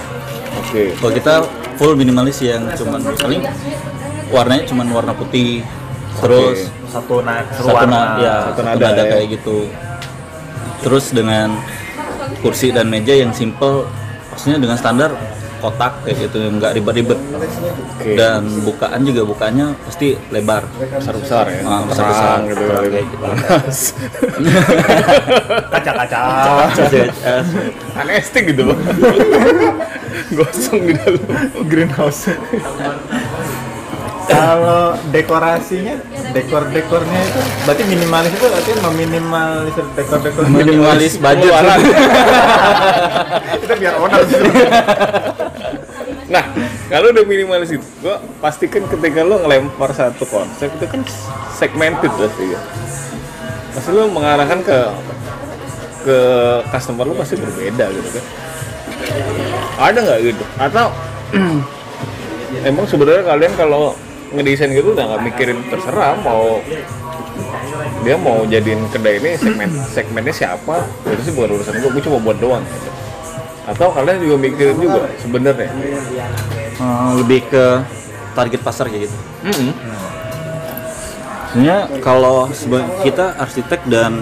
Oke. 0.61 0.93
Kalau 0.97 1.11
kita 1.13 1.33
full 1.81 1.97
minimalis 1.97 2.37
yang 2.45 2.61
cuman 2.77 3.01
paling 3.17 3.41
warnanya 4.29 4.63
cuman 4.65 4.87
warna 4.91 5.13
putih 5.13 5.63
terus 6.17 6.67
satu 6.87 7.21
na 7.21 7.45
satu 7.51 7.85
na, 7.85 8.01
ya, 8.17 8.35
Satu 8.49 8.57
satu 8.57 8.61
nada 8.65 8.85
nada 8.89 9.03
ya. 9.03 9.11
kayak 9.13 9.27
gitu. 9.37 9.57
Terus 10.81 11.05
dengan 11.11 11.57
kursi 12.39 12.71
dan 12.71 12.87
meja 12.87 13.13
yang 13.13 13.33
simple, 13.33 13.85
maksudnya 14.31 14.57
dengan 14.57 14.77
standar 14.77 15.11
kotak 15.57 16.05
kayak 16.05 16.29
gitu, 16.29 16.37
nggak 16.53 16.71
ribet-ribet. 16.77 17.17
Oke. 17.97 18.13
Dan 18.13 18.61
bukaan 18.61 19.01
juga 19.03 19.25
bukaannya 19.25 19.73
pasti 19.83 20.13
lebar. 20.29 20.63
besar 20.69 21.15
besar 21.17 21.45
ya. 21.49 21.61
Ah, 21.65 21.81
besar-besar. 21.85 22.25
Terang 22.29 22.43
gitu 22.45 22.61
Terang 22.61 22.77
kali. 22.77 22.89
kayak 22.93 23.05
gitu. 23.09 23.25
Gosong 30.37 30.81
di 30.81 30.93
dalam. 30.97 31.21
greenhouse 31.65 32.29
kalau 34.27 34.93
dekorasinya 35.09 35.95
dekor-dekornya 36.35 37.19
itu 37.23 37.41
berarti 37.63 37.83
minimalis 37.87 38.31
itu 38.35 38.47
artinya 38.51 38.79
meminimalisir 38.91 39.85
dekor-dekor 39.95 40.43
minimalis 40.51 41.13
budget 41.15 41.51
Pengeluaran. 41.51 41.79
kita 43.63 43.73
biar 43.79 43.93
owner 43.97 44.21
sih 44.27 44.39
Nah, 46.27 46.43
kalau 46.91 47.15
udah 47.15 47.23
minimalis 47.23 47.71
itu, 47.71 47.87
gua 48.03 48.19
pastikan 48.43 48.83
ketika 48.83 49.23
lo 49.23 49.39
ngelempar 49.47 49.95
satu 49.95 50.27
konsep 50.27 50.67
itu 50.75 50.83
kan 50.83 50.99
segmented 51.55 52.11
pasti 52.11 52.51
ya. 52.51 52.59
Pasti 53.71 53.89
lo 53.95 54.11
mengarahkan 54.11 54.59
ke 54.59 54.79
ke 56.03 56.17
customer 56.67 57.07
lo 57.07 57.15
pasti 57.15 57.39
berbeda 57.39 57.85
gitu 57.95 58.09
kan. 58.19 58.25
Ada 59.87 59.99
nggak 60.03 60.19
gitu? 60.27 60.43
Atau 60.59 60.91
emang 62.69 62.85
sebenarnya 62.91 63.23
kalian 63.23 63.53
kalau 63.55 63.95
ngedesain 64.33 64.71
gitu 64.75 64.91
udah 64.91 65.05
nggak 65.15 65.21
mikirin 65.31 65.59
terserah 65.71 66.17
mau 66.23 66.59
dia 68.01 68.15
mau 68.19 68.43
jadiin 68.47 68.81
kedai 68.91 69.21
ini 69.21 69.31
segmen 69.39 69.69
segmennya 69.91 70.33
siapa 70.33 70.83
itu 71.07 71.21
sih 71.27 71.33
bukan 71.35 71.59
urusan 71.59 71.73
gue 71.79 71.89
gue 71.93 72.03
cuma 72.03 72.17
buat 72.23 72.37
doang 72.41 72.63
gitu. 72.65 72.89
atau 73.67 73.87
kalian 73.91 74.17
juga 74.23 74.35
mikirin 74.39 74.77
juga 74.79 75.01
sebenarnya 75.19 75.69
Eh, 76.77 77.11
lebih 77.17 77.41
ke 77.49 77.81
target 78.37 78.61
pasar 78.61 78.85
kayak 78.85 79.09
gitu. 79.09 79.17
Mm-mm. 79.49 79.73
Sebenarnya 81.49 81.79
kalau 82.05 82.45
kita 83.01 83.33
arsitek 83.41 83.81
dan 83.89 84.21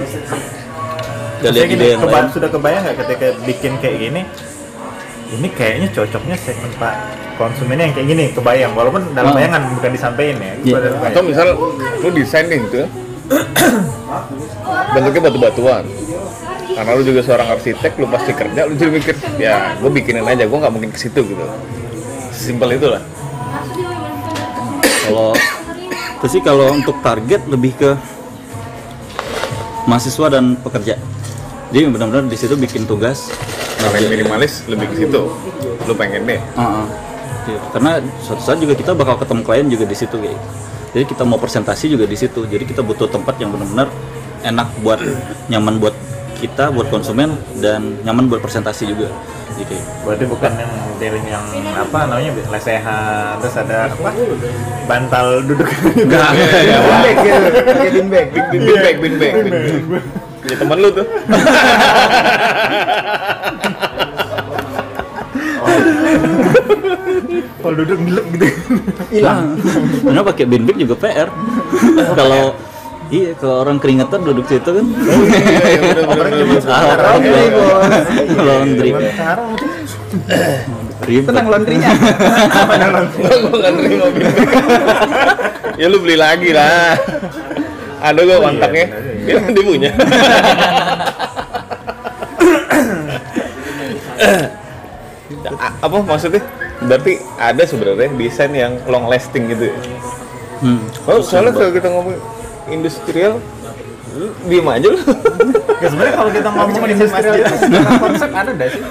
gini, 1.43 1.75
ide 1.75 1.99
yang 1.99 2.07
lain, 2.07 2.31
sudah 2.31 2.47
kebayang 2.47 2.81
nggak 2.87 2.97
ketika 3.03 3.27
bikin 3.43 3.73
kayak 3.83 3.97
gini 3.99 4.21
ini 5.27 5.47
kayaknya 5.49 5.87
cocoknya 5.89 6.35
segmen 6.37 6.71
pak 6.77 6.93
konsumennya 7.35 7.89
yang 7.89 7.95
kayak 7.95 8.07
gini 8.07 8.25
kebayang 8.31 8.71
walaupun 8.71 9.01
dalam 9.11 9.31
Oh. 9.31 9.35
bayangan 9.35 9.61
bukan 9.73 9.91
disampaikan 9.91 10.37
ya 10.37 10.53
Iya. 10.55 10.73
Sudah 10.73 10.89
kebayang. 10.91 11.11
atau 11.11 11.21
misal 11.23 11.47
lu 11.99 12.09
desain 12.11 12.45
nih 12.45 12.59
gitu 12.61 12.77
ya. 12.77 12.87
bentuknya 14.93 15.21
batu-batuan 15.23 15.83
karena 16.67 16.91
lu 16.93 17.03
juga 17.03 17.21
seorang 17.21 17.47
arsitek 17.51 17.91
lu 17.97 18.05
pasti 18.07 18.31
kerja 18.31 18.61
lu 18.63 18.73
jadi 18.75 18.91
mikir 18.91 19.15
ya 19.37 19.73
gue 19.75 19.89
bikinin 19.89 20.23
aja 20.23 20.45
gue 20.45 20.57
nggak 20.57 20.73
mungkin 20.73 20.91
ke 20.91 20.99
situ 20.99 21.23
gitu 21.23 21.43
simpel 22.31 22.69
itulah 22.69 23.01
kalau 25.03 25.33
itu 26.15 26.27
sih 26.29 26.41
kalau 26.41 26.69
untuk 26.71 26.97
target 26.99 27.41
lebih 27.45 27.73
ke 27.75 27.91
mahasiswa 29.85 30.27
dan 30.27 30.57
pekerja. 30.57 30.97
Jadi 31.75 31.91
benar-benar 31.91 32.31
di 32.31 32.39
situ 32.39 32.55
bikin 32.55 32.87
tugas. 32.87 33.27
kalau 33.75 33.99
yang 33.99 34.15
minimalis 34.15 34.63
lebih 34.71 34.87
ke 34.95 35.03
situ 35.03 35.27
lu 35.85 35.93
pengen 35.93 36.23
deh 36.23 36.39
Heeh. 36.39 36.85
Iya, 37.45 37.59
Karena 37.75 37.91
suatu 38.23 38.41
saat 38.41 38.57
juga 38.63 38.73
kita 38.73 38.95
bakal 38.95 39.19
ketemu 39.19 39.41
klien 39.43 39.67
juga 39.67 39.85
di 39.85 39.93
situ 39.93 40.15
kayak. 40.15 40.31
gitu. 40.33 40.47
Jadi 40.95 41.03
kita 41.11 41.23
mau 41.27 41.35
presentasi 41.35 41.85
juga 41.91 42.07
di 42.07 42.15
situ. 42.15 42.47
Jadi 42.47 42.63
kita 42.63 42.79
butuh 42.79 43.11
tempat 43.11 43.35
yang 43.37 43.51
benar-benar 43.51 43.91
enak 44.41 44.71
buat 44.79 45.03
nyaman 45.51 45.83
buat 45.83 45.91
kita, 46.39 46.71
buat 46.71 46.87
konsumen 46.87 47.35
dan 47.59 47.99
nyaman 48.07 48.31
buat 48.31 48.39
presentasi 48.39 48.87
juga. 48.87 49.11
Jadi 49.59 49.75
berarti 50.01 50.25
bukan 50.25 50.51
yang 50.55 50.71
modeling 50.71 51.27
yang 51.27 51.45
apa 51.75 51.99
namanya 52.07 52.31
lesehan 52.49 53.35
terus 53.43 53.55
ada 53.59 53.91
apa 53.91 54.09
bantal 54.87 55.43
duduk 55.43 55.67
enggak 55.95 56.31
ya, 56.71 56.79
Bin 56.79 57.03
bag 57.03 57.17
gitu 57.21 57.39
bin 57.91 58.07
bag 58.09 58.27
bin 58.31 58.45
bin 58.47 58.61
bin 58.63 58.77
bag 58.79 58.97
bin 58.97 59.13
bag 59.19 59.35
punya 60.45 60.57
teman 60.61 60.77
lu 60.77 60.89
tuh. 60.93 61.05
Kalau 67.55 67.75
duduk 67.75 67.97
ngelep 67.97 68.25
gitu. 68.37 68.45
Hilang. 69.11 69.57
Karena 70.05 70.21
pakai 70.29 70.45
bin 70.45 70.63
bag 70.69 70.77
juga 70.77 70.95
PR. 71.01 71.29
kalau 72.13 72.53
iya 73.09 73.33
kalau 73.37 73.61
orang 73.61 73.77
keringetan 73.77 74.21
duduk 74.21 74.45
situ 74.45 74.69
kan. 74.69 74.85
iya 74.85 75.65
iya 75.65 75.79
bener 75.81 76.03
bener 76.05 76.25
bener 76.29 76.61
Ah, 76.65 76.93
Laundry, 76.95 77.45
bos. 77.49 77.93
Laundry. 78.37 78.89
sekarang 78.93 79.49
Ribet. 81.05 81.27
tenang 81.27 81.47
laundrynya. 81.49 81.89
Gua 83.13 83.35
gua 83.41 83.57
nggak 83.59 83.71
nerima 83.75 84.07
ya 85.75 85.91
lu 85.91 85.99
beli 85.99 86.15
lagi 86.15 86.55
lah 86.55 86.95
ada 88.05 88.19
gua 88.21 88.37
kontaknya. 88.45 88.85
dia 89.25 89.35
dia 89.41 89.63
punya. 89.65 89.91
Apa 95.85 95.97
maksudnya? 96.01 96.41
Berarti 96.85 97.21
ada 97.39 97.63
sebenarnya 97.63 98.11
desain 98.19 98.51
yang 98.51 98.77
long 98.89 99.07
lasting 99.07 99.47
gitu 99.51 99.71
ya? 99.71 99.77
Hmm. 100.63 100.81
Oh, 101.07 101.19
soalnya 101.23 101.51
kalau 101.55 101.71
kita 101.71 101.87
ngomong 101.91 102.17
industrial, 102.71 103.39
lu 104.15 104.27
diem 104.47 104.63
aja 104.65 104.87
lu. 104.87 104.99
Ya, 105.75 105.87
sebenarnya 105.91 106.13
kalau 106.15 106.31
kita 106.31 106.49
ngomongin 106.49 106.81
industrial 106.95 107.35
secara 107.35 107.91
konsep 107.99 108.29
ada 108.31 108.51
nggak 108.55 108.69
sih? 108.71 108.81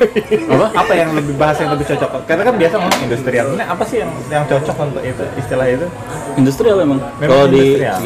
Apa? 0.52 0.66
Apa 0.76 0.92
yang 0.92 1.10
lebih 1.16 1.34
bahasa 1.34 1.64
yang 1.64 1.72
lebih 1.74 1.86
cocok? 1.88 2.10
Karena 2.28 2.42
kan 2.44 2.54
biasa 2.60 2.74
ngomong 2.76 3.00
industrial. 3.02 3.46
Ini 3.56 3.64
apa 3.64 3.82
sih 3.88 3.96
yang 4.04 4.10
yang 4.28 4.44
cocok 4.44 4.76
untuk 4.84 5.02
itu 5.02 5.24
istilah 5.40 5.66
itu? 5.66 5.86
Industrial 6.36 6.76
memang. 6.76 6.98
Memang 7.18 7.30
Kalau 7.30 7.46
di 7.48 7.64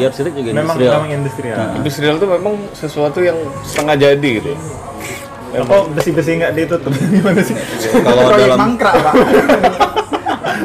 Sirik 0.09 0.33
juga 0.33 0.49
Memang 0.55 0.75
industrial. 0.79 0.93
memang 0.95 1.11
industrial. 1.11 1.57
Nah. 1.59 1.75
industrial 1.75 2.13
itu 2.15 2.27
memang 2.27 2.55
sesuatu 2.71 3.19
yang 3.19 3.37
setengah 3.67 3.95
jadi 3.99 4.29
gitu. 4.39 4.49
ya. 5.51 5.59
Kok 5.65 5.83
besi-besi 5.93 6.31
nggak 6.39 6.53
ditutup? 6.55 6.93
Gimana 7.13 7.41
sih? 7.43 7.55
Kalau 7.99 8.31
dalam 8.31 8.57
mangkrak 8.57 8.95
pak 8.95 9.13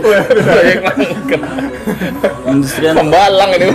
Proyek 0.05 0.79
industrial 2.45 2.95
Hambalang 3.01 3.51
ini. 3.57 3.67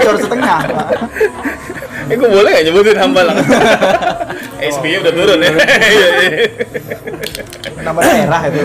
cor 0.00 0.16
setengah 0.16 0.58
pak 0.64 0.88
Eh, 2.10 2.14
gue 2.14 2.28
boleh 2.30 2.50
nggak 2.54 2.64
nyebutin 2.70 2.98
hambalang? 3.02 3.34
SPY 4.78 5.02
udah 5.02 5.12
turun 5.12 5.38
ya. 5.42 5.50
Iya, 5.58 6.08
iya. 6.22 6.46
nambah 7.82 8.02
daerah 8.02 8.40
itu 8.46 8.60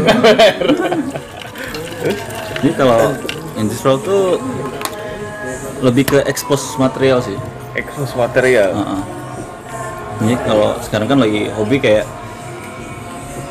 Jadi 2.62 2.70
kalau 2.78 3.18
industrial 3.58 3.98
tuh 4.06 4.38
lebih 5.82 6.06
ke 6.06 6.20
expose 6.30 6.78
material 6.78 7.26
sih. 7.26 7.38
Eksos 7.74 8.14
material. 8.14 8.78
Heeh. 8.78 9.02
Ini 10.22 10.34
kalau 10.46 10.78
sekarang 10.86 11.10
kan 11.10 11.18
lagi 11.18 11.50
hobi 11.58 11.82
kayak 11.82 12.06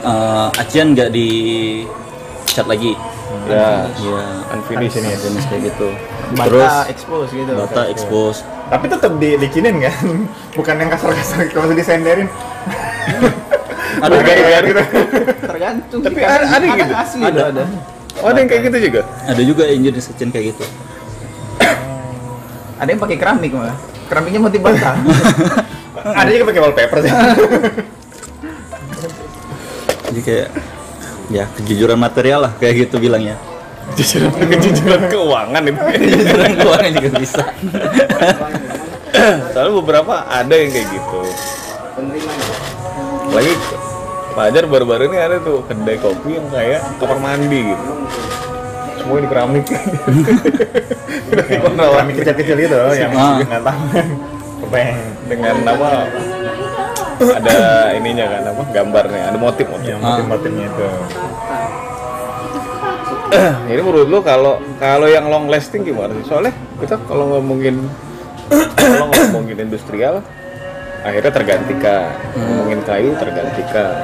eh, 0.06 0.48
acian 0.62 0.94
nggak 0.94 1.10
di 1.10 1.28
cat 2.46 2.70
lagi. 2.70 2.94
Ya, 3.50 3.90
Iya. 3.90 4.22
unfinished. 4.52 4.96
Jenis 4.96 5.44
kayak 5.44 5.62
gitu. 5.68 5.88
bata 6.30 6.46
Terus 6.46 6.74
expose 6.88 7.30
gitu 7.32 7.52
bata 7.52 7.82
expose. 7.86 8.38
Tapi 8.66 8.86
tetap 8.86 9.12
di 9.16 9.34
dikinin 9.36 9.76
kan? 9.80 9.94
Bukan 10.58 10.74
yang 10.76 10.88
kasar-kasar 10.88 11.50
kalau 11.50 11.70
disenderin. 11.70 12.30
Ada 14.00 14.14
Gaya-gaya 14.16 14.58
gitu. 14.64 14.82
tergantung 15.42 16.00
Tapi 16.00 16.20
ada- 16.22 16.46
ada 16.46 16.62
kadang 16.62 16.78
gitu? 16.80 16.94
asli 16.94 17.20
Ada. 17.20 17.40
ada 17.42 17.44
ada 17.52 17.64
Oh, 18.16 18.26
ada 18.26 18.38
yang 18.38 18.48
kayak 18.48 18.62
gitu 18.66 18.78
juga? 18.82 19.00
ada 19.22 19.42
juga 19.42 19.62
yang 19.66 19.80
jenis 19.84 20.08
acian 20.08 20.30
kayak 20.30 20.54
gitu. 20.54 20.64
ada 22.76 22.88
yang 22.88 22.98
pakai 22.98 23.16
keramik 23.16 23.50
malah 23.50 23.76
keramiknya 24.06 24.40
motif 24.40 24.60
bata 24.60 24.96
Ada 26.16 26.28
juga 26.30 26.44
pakai 26.48 26.60
wallpaper 26.60 26.98
sih. 27.02 27.12
Jadi 30.06 30.20
kayak 30.22 30.48
ya 31.30 31.46
kejujuran 31.54 31.96
material 31.96 32.44
lah 32.44 32.52
kayak 32.58 32.86
gitu 32.86 32.98
bilangnya. 32.98 33.38
Kejujuran, 33.90 34.30
kejujuran 34.52 35.02
keuangan 35.08 35.62
itu. 35.64 35.80
kejujuran 35.80 36.50
keuangan 36.56 36.90
juga 36.94 37.10
bisa. 37.18 37.42
Soalnya 39.50 39.72
beberapa 39.74 40.14
ada 40.26 40.54
yang 40.54 40.70
kayak 40.70 40.88
gitu. 40.90 41.20
Lagi 43.30 43.52
Fajar 44.30 44.62
baru-baru 44.62 45.10
ini 45.10 45.18
ada 45.18 45.42
tuh 45.42 45.66
kedai 45.66 45.98
kopi 45.98 46.38
yang 46.38 46.46
kayak 46.48 46.80
kamar 47.02 47.18
mandi 47.18 47.74
gitu. 47.74 47.90
Semua 48.94 49.18
di 49.18 49.26
keramik. 49.26 49.66
Kami 51.74 52.12
kecil-kecil 52.14 52.56
gitu 52.62 52.76
yang 52.94 53.10
Ah. 53.10 53.42
nggak 53.42 53.62
tahu. 53.64 53.82
Kebayang. 54.60 54.98
dengan 55.26 55.56
apa 55.62 55.90
ada 57.20 57.92
ininya 57.92 58.26
kan 58.32 58.42
apa 58.48 58.62
gambarnya 58.72 59.22
ada 59.28 59.38
motif 59.38 59.68
motif 59.68 59.92
Yang 59.92 60.00
motif-motifnya 60.00 60.64
itu. 60.72 60.86
Jadi 63.70 63.80
menurut 63.84 64.08
lo 64.10 64.18
kalau 64.24 64.58
kalau 64.80 65.06
yang 65.06 65.28
long 65.28 65.46
lasting 65.46 65.84
gimana 65.84 66.16
sih? 66.18 66.24
Soalnya 66.26 66.52
kita 66.80 66.96
kalau 67.04 67.36
ngomongin 67.36 67.76
kalau 68.74 69.06
ngomongin 69.12 69.70
industrial 69.70 70.24
akhirnya 71.00 71.32
tergantikan, 71.32 72.10
ngomongin 72.34 72.80
kayu 72.84 73.12
tergantikan. 73.16 73.94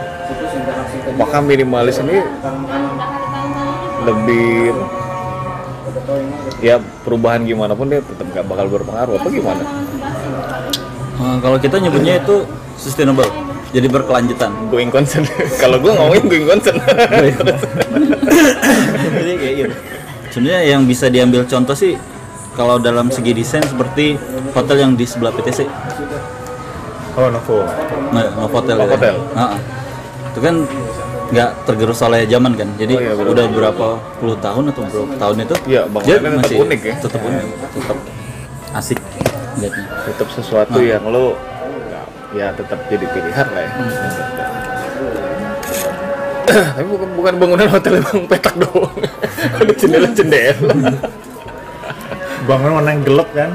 Maka 1.16 1.38
minimalis 1.42 1.98
ini 2.00 2.20
lebih 4.06 4.76
ya 6.62 6.78
perubahan 7.02 7.42
gimana 7.44 7.74
pun 7.74 7.90
dia 7.90 8.00
tetap 8.00 8.26
gak 8.32 8.46
bakal 8.46 8.66
berpengaruh 8.70 9.18
apa 9.18 9.28
gimana? 9.28 9.64
Eh, 11.16 11.36
kalau 11.42 11.58
kita 11.58 11.76
nyebutnya 11.80 12.20
itu 12.22 12.44
sustainable. 12.78 13.28
Jadi 13.74 13.86
berkelanjutan. 13.90 14.50
Going 14.70 14.92
concern. 14.92 15.26
kalau 15.62 15.76
gue 15.82 15.92
ngomongin 15.92 16.24
going 16.30 16.46
concern. 16.48 16.76
Jadi 19.16 19.32
kayak 19.36 19.54
gitu. 19.58 19.74
Sebenarnya 20.32 20.62
yang 20.76 20.84
bisa 20.84 21.08
diambil 21.08 21.48
contoh 21.48 21.74
sih 21.76 21.96
kalau 22.56 22.80
dalam 22.80 23.08
segi 23.12 23.32
desain 23.36 23.64
seperti 23.64 24.16
hotel 24.52 24.76
yang 24.80 24.92
di 24.94 25.04
sebelah 25.04 25.32
PTC. 25.32 25.64
Oh, 27.16 27.28
Novo. 27.32 27.64
Nah, 28.12 28.24
Novotel. 28.36 28.76
Novotel. 28.76 29.16
ya. 29.16 29.36
Heeh. 29.40 29.60
Itu 30.36 30.38
kan 30.44 30.54
nggak 31.26 31.50
tergerus 31.66 31.98
oleh 32.04 32.22
zaman 32.28 32.52
kan. 32.54 32.68
Jadi 32.76 32.94
Oh 32.94 33.02
iya, 33.02 33.12
udah 33.16 33.46
berapa 33.50 33.86
puluh 34.20 34.36
tahun 34.38 34.70
atau 34.70 34.82
berapa 34.86 35.14
tahun 35.18 35.36
itu 35.42 35.54
Iya, 35.66 35.82
bangunannya 35.90 36.44
tetap 36.44 36.62
unik 36.62 36.80
ya. 36.80 36.94
Tetap 37.02 37.20
unik, 37.24 37.44
tetap 37.72 37.98
asik 38.76 39.00
tetap 40.06 40.28
sesuatu 40.36 40.78
yang 40.84 41.00
lo 41.08 41.32
ya 42.36 42.52
tetap 42.52 42.78
jadi 42.92 43.06
pilihan 43.08 43.46
lah 43.48 43.62
ya. 43.64 43.72
Tapi 46.76 46.86
bukan 46.86 47.08
bukan 47.16 47.34
bangunan 47.42 47.68
hotel 47.68 47.98
bang 48.04 48.22
petak 48.28 48.54
doang. 48.60 48.94
Ada 49.60 49.72
jendela 49.74 50.08
jendela. 50.14 50.72
Bangun 52.46 52.70
warna 52.78 52.90
yang 52.94 53.02
gelap 53.02 53.28
kan? 53.34 53.50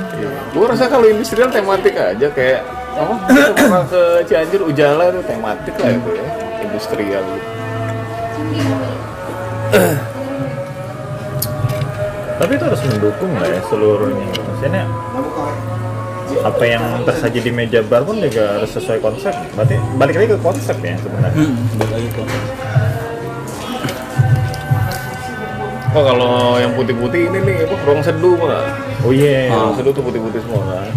Gue 0.51 0.65
rasa 0.67 0.91
kalau 0.91 1.07
industrial 1.07 1.47
tematik 1.47 1.95
aja 1.95 2.27
kayak 2.33 2.59
apa? 2.91 3.15
Kita 3.31 3.51
pernah 3.55 3.83
ke 3.87 4.01
Cianjur 4.27 4.61
Ujala 4.67 5.15
itu 5.15 5.21
tematik 5.23 5.75
lah 5.79 5.89
itu 5.95 6.11
ya 6.11 6.27
industrial. 6.67 7.23
Tapi 12.41 12.51
itu 12.57 12.63
harus 12.65 12.81
mendukung 12.89 13.31
lah 13.37 13.47
ya 13.47 13.61
seluruhnya. 13.69 14.27
Maksudnya 14.33 14.83
apa 16.41 16.63
yang 16.65 16.83
tersaji 17.05 17.39
di 17.39 17.51
meja 17.53 17.79
bar 17.85 18.01
pun 18.03 18.17
juga 18.17 18.57
harus 18.59 18.71
sesuai 18.73 18.99
konsep. 18.99 19.33
Berarti 19.53 19.75
balik 19.95 20.15
lagi 20.17 20.27
ke 20.33 20.39
konsep 20.41 20.77
ya 20.81 20.95
sebenarnya. 20.97 21.37
Hmm, 21.37 21.55
balik 21.77 21.93
lagi 21.95 22.07
tuh. 22.13 22.25
Oh 25.91 26.03
kalau 26.07 26.55
yang 26.55 26.71
putih-putih 26.71 27.27
ini 27.27 27.39
nih 27.43 27.55
apa 27.67 27.75
ruang 27.83 27.99
seduh 27.99 28.35
mah. 28.39 28.63
Oh 29.03 29.11
iya, 29.11 29.51
Ruang 29.51 29.75
seduh 29.75 29.91
tuh 29.91 30.03
putih-putih 30.07 30.39
semua 30.45 30.63
kan. 30.71 30.91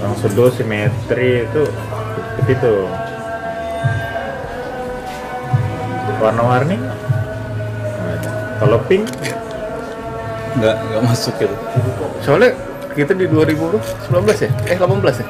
yang 0.00 0.14
seduh 0.16 0.48
simetri 0.48 1.44
itu 1.44 1.62
itu. 2.48 2.74
Warna-warni? 6.20 6.76
Kalau 8.60 8.76
pink, 8.84 9.08
nggak 10.60 10.76
nggak 10.76 11.02
masuk 11.02 11.32
gitu. 11.40 11.56
Soalnya 12.20 12.52
kita 12.94 13.12
di 13.14 13.26
2019 13.30 14.44
ya? 14.44 14.50
Eh 14.66 14.76
18 14.78 15.22
ya? 15.22 15.26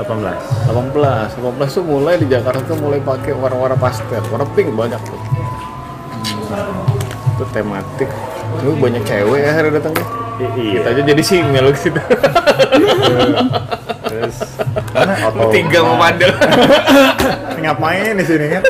18. 0.00 0.70
18, 0.70 1.36
18 1.36 1.76
tuh 1.76 1.84
mulai 1.84 2.14
di 2.16 2.26
Jakarta 2.30 2.62
tuh 2.64 2.78
mulai 2.80 3.02
pakai 3.02 3.36
warna-warna 3.36 3.76
pastel, 3.76 4.22
warna 4.32 4.46
pink 4.56 4.72
banyak 4.72 5.00
tuh. 5.04 5.18
Itu 7.36 7.44
tematik. 7.52 8.08
Itu 8.60 8.70
banyak 8.78 9.02
cewek 9.04 9.40
ya 9.42 9.48
akhirnya 9.52 9.72
datangnya. 9.80 10.06
Iya. 10.40 10.80
Kita 10.80 10.88
aja 10.88 11.02
jadi 11.04 11.22
single 11.22 11.68
situ. 11.76 12.00
Terus 14.10 14.36
mana 14.96 15.12
auto 15.28 15.52
Tiga 15.52 15.84
memandang. 15.84 16.34
ngapain 17.60 18.16
di 18.16 18.24
sini 18.24 18.46
kan? 18.48 18.64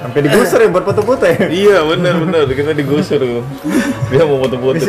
Sampai 0.00 0.24
digusur 0.24 0.64
ya 0.64 0.68
buat 0.72 0.84
foto-foto 0.88 1.28
ya. 1.28 1.44
iya 1.52 1.84
benar 1.84 2.16
benar 2.24 2.48
kita 2.48 2.72
digusur 2.72 3.20
tuh. 3.20 3.44
Dia 4.08 4.24
mau 4.24 4.40
foto-foto. 4.40 4.80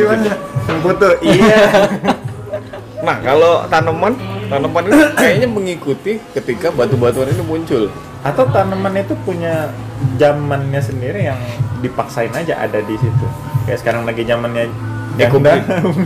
Foto. 0.79 1.07
Iya. 1.19 1.60
Nah 3.01 3.17
kalau 3.17 3.65
tanaman, 3.65 4.13
tanaman 4.45 4.84
ini 4.86 5.01
kayaknya 5.17 5.47
mengikuti 5.49 6.21
ketika 6.38 6.69
batu-batuan 6.69 7.34
ini 7.34 7.41
muncul. 7.41 7.89
Atau 8.21 8.45
tanaman 8.45 8.93
itu 8.93 9.17
punya 9.25 9.73
zamannya 10.21 10.77
sendiri 10.77 11.25
yang 11.25 11.39
dipaksain 11.81 12.29
aja 12.29 12.62
ada 12.62 12.77
di 12.77 12.93
situ. 12.93 13.25
Kayak 13.65 13.79
sekarang 13.81 14.05
lagi 14.05 14.21
zamannya 14.21 14.69
janda. 15.17 15.57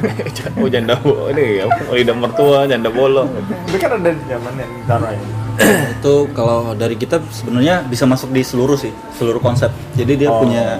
oh 0.63 0.69
janda 0.71 0.95
bo- 0.95 1.27
ini 1.35 1.59
ya, 1.59 1.67
lidah 1.91 2.15
mertua, 2.15 2.63
janda 2.63 2.87
bolong. 2.87 3.27
Itu 3.67 3.75
kan 3.75 3.99
ada 3.99 4.15
zamannya 4.15 4.63
ditaruh 4.63 5.07
aja. 5.11 5.25
itu 5.99 6.13
kalau 6.31 6.71
dari 6.75 6.95
kita 6.95 7.19
sebenarnya 7.27 7.83
bisa 7.83 8.07
masuk 8.07 8.31
di 8.31 8.39
seluruh 8.39 8.79
sih, 8.79 8.95
seluruh 9.19 9.43
konsep. 9.43 9.67
Jadi 9.99 10.23
dia 10.23 10.31
Oh. 10.31 10.39
punya 10.39 10.79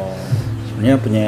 sebenarnya 0.76 0.98
punya 1.00 1.28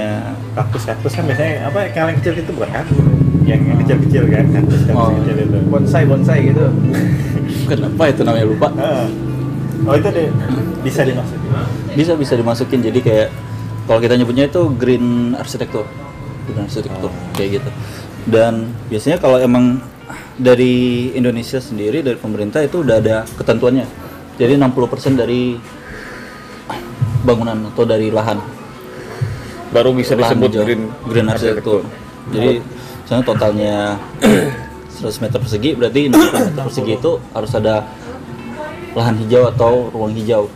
kaktus-kaktus 0.53 1.11
kan 1.15 1.23
biasanya 1.23 1.71
apa 1.71 1.79
yang 1.87 2.11
yang 2.11 2.17
kecil 2.19 2.33
itu 2.35 2.51
bukan 2.51 2.69
kaktus. 2.69 2.99
Yang 3.47 3.61
yang 3.63 3.79
kecil-kecil 3.79 4.23
kan, 4.27 4.45
kaktus 4.51 4.81
kaktus 4.83 5.07
Oh. 5.07 5.15
kecil 5.23 5.35
itu. 5.39 5.57
bonsai 5.71 6.03
bonsai 6.03 6.39
gitu 6.51 6.65
kenapa 7.71 8.03
itu 8.11 8.21
namanya 8.27 8.45
lupa. 8.45 8.67
Ah. 8.75 9.07
Oh 9.87 9.95
itu 9.95 10.09
deh 10.11 10.27
bisa 10.83 11.07
dimasukin. 11.07 11.49
Bisa 11.95 12.11
bisa 12.19 12.33
dimasukin 12.35 12.79
jadi 12.83 12.99
kayak 12.99 13.27
kalau 13.87 14.03
kita 14.03 14.19
nyebutnya 14.19 14.51
itu 14.51 14.67
green 14.75 15.31
arsitektur 15.39 15.87
green 16.43 16.59
arsitektur 16.59 17.07
kayak 17.33 17.63
gitu 17.63 17.69
dan 18.27 18.67
biasanya 18.91 19.15
kalau 19.15 19.39
emang 19.39 19.79
dari 20.35 21.07
Indonesia 21.15 21.63
sendiri 21.63 22.03
dari 22.03 22.19
pemerintah 22.19 22.59
itu 22.59 22.83
udah 22.83 22.99
ada 22.99 23.23
ketentuannya 23.39 23.87
jadi 24.35 24.59
60% 24.59 25.15
dari 25.15 25.55
bangunan 27.23 27.71
atau 27.73 27.83
dari 27.87 28.11
lahan 28.11 28.37
baru 29.71 29.91
bisa 29.95 30.13
disebut 30.15 30.49
hijau, 30.51 30.63
green 30.63 30.81
green 31.07 31.27
arsitektur. 31.27 31.81
Jadi 32.31 32.59
misalnya 33.03 33.23
totalnya 33.23 33.75
100 34.97 35.23
meter 35.23 35.37
persegi 35.39 35.69
berarti 35.77 36.01
60 36.09 36.17
meter 36.51 36.63
persegi 36.65 36.93
itu 36.97 37.11
harus 37.31 37.51
ada 37.55 37.85
lahan 38.97 39.15
hijau 39.21 39.43
atau 39.51 39.93
ruang 39.93 40.13
hijau. 40.15 40.49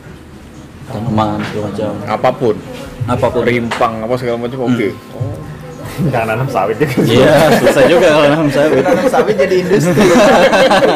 Tanaman 0.90 1.40
segala 1.52 1.66
macam. 1.72 1.92
Apa 2.10 2.30
pun. 2.36 2.56
Apa 3.08 3.28
pun. 3.32 3.42
Rimpang 3.46 3.94
apa 4.04 4.14
segala 4.18 4.38
macam 4.42 4.68
oke 4.68 4.90
Jangan 5.92 6.28
nanam 6.30 6.48
sawit 6.48 6.78
ya. 6.78 6.88
iya 7.04 7.36
susah 7.60 7.84
juga 7.86 8.08
kalau 8.10 8.28
nanam 8.28 8.50
sawit 8.50 8.80
Nanam 8.80 9.06
sawit 9.06 9.36
jadi 9.36 9.56
industri. 9.60 10.02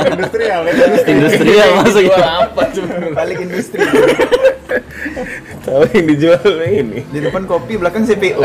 Industrial 0.10 0.60
ya. 0.64 0.74
industrial 1.06 1.70
masuknya 1.78 2.26
apa 2.42 2.62
cuma 2.72 2.94
Balik 3.12 3.38
industri. 3.40 3.84
tahu 5.62 5.84
yang 5.92 6.06
dijual 6.08 6.42
ini 6.62 7.04
Di 7.06 7.20
depan 7.22 7.44
kopi, 7.44 7.76
belakang 7.76 8.04
CPU. 8.04 8.42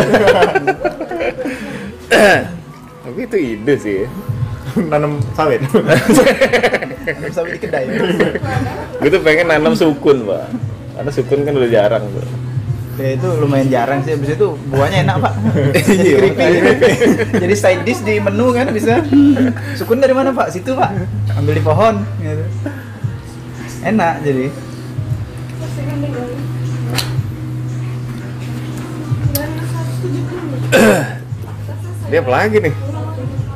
tapi 3.01 3.21
itu 3.21 3.37
ide 3.39 3.75
sih 3.77 3.95
ya. 4.05 4.09
nanam 4.85 5.19
sawit. 5.33 5.63
Nanam 5.65 7.33
sawit 7.33 7.53
di 7.57 7.61
kedai. 7.61 7.87
gue 9.01 9.09
tuh 9.09 9.21
pengen 9.21 9.47
nanam 9.49 9.73
sukun 9.73 10.23
pak 10.25 10.45
karena 10.93 11.11
sukun 11.11 11.41
kan 11.43 11.55
udah 11.57 11.71
jarang 11.71 12.05
tuh 12.07 12.27
Ya 13.01 13.17
itu 13.17 13.29
lumayan 13.41 13.69
jarang 13.73 14.05
sih. 14.05 14.13
Habis 14.13 14.37
itu 14.37 14.47
buahnya 14.69 15.09
enak 15.09 15.17
pak. 15.25 15.33
Iya, 16.01 16.15
Creepy. 16.21 16.47
Jadi 17.41 17.55
side 17.57 17.83
dish 17.89 18.05
di 18.05 18.21
menu 18.21 18.53
kan 18.53 18.69
bisa. 18.71 19.01
Sukun 19.75 20.05
dari 20.05 20.13
mana 20.13 20.37
pak? 20.37 20.53
Situ 20.53 20.77
pak. 20.77 20.93
Ambil 21.35 21.57
di 21.57 21.65
pohon. 21.65 22.05
Gitu. 22.21 22.45
Enak 23.81 24.21
jadi. 24.21 24.53
dia 32.11 32.19
apa 32.19 32.31
lagi 32.31 32.59
nih 32.59 32.75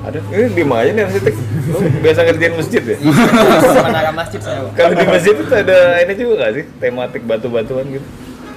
ada 0.05 0.19
ini 0.31 0.49
di 0.55 0.65
mana 0.65 0.89
nih 0.95 1.03
arsitek 1.11 1.35
lu 1.75 1.79
biasa 2.05 2.21
ngerjain 2.23 2.55
masjid 2.55 2.83
ya 2.87 2.97
Menara 3.83 4.13
masjid 4.15 4.41
saya 4.41 4.71
kalau 4.79 4.95
di 4.95 5.07
masjid 5.11 5.35
itu 5.35 5.55
ada 5.55 5.79
ini 6.07 6.13
juga 6.15 6.35
gak 6.39 6.53
sih 6.55 6.65
tematik 6.79 7.23
batu-batuan 7.27 7.85
gitu 7.91 8.07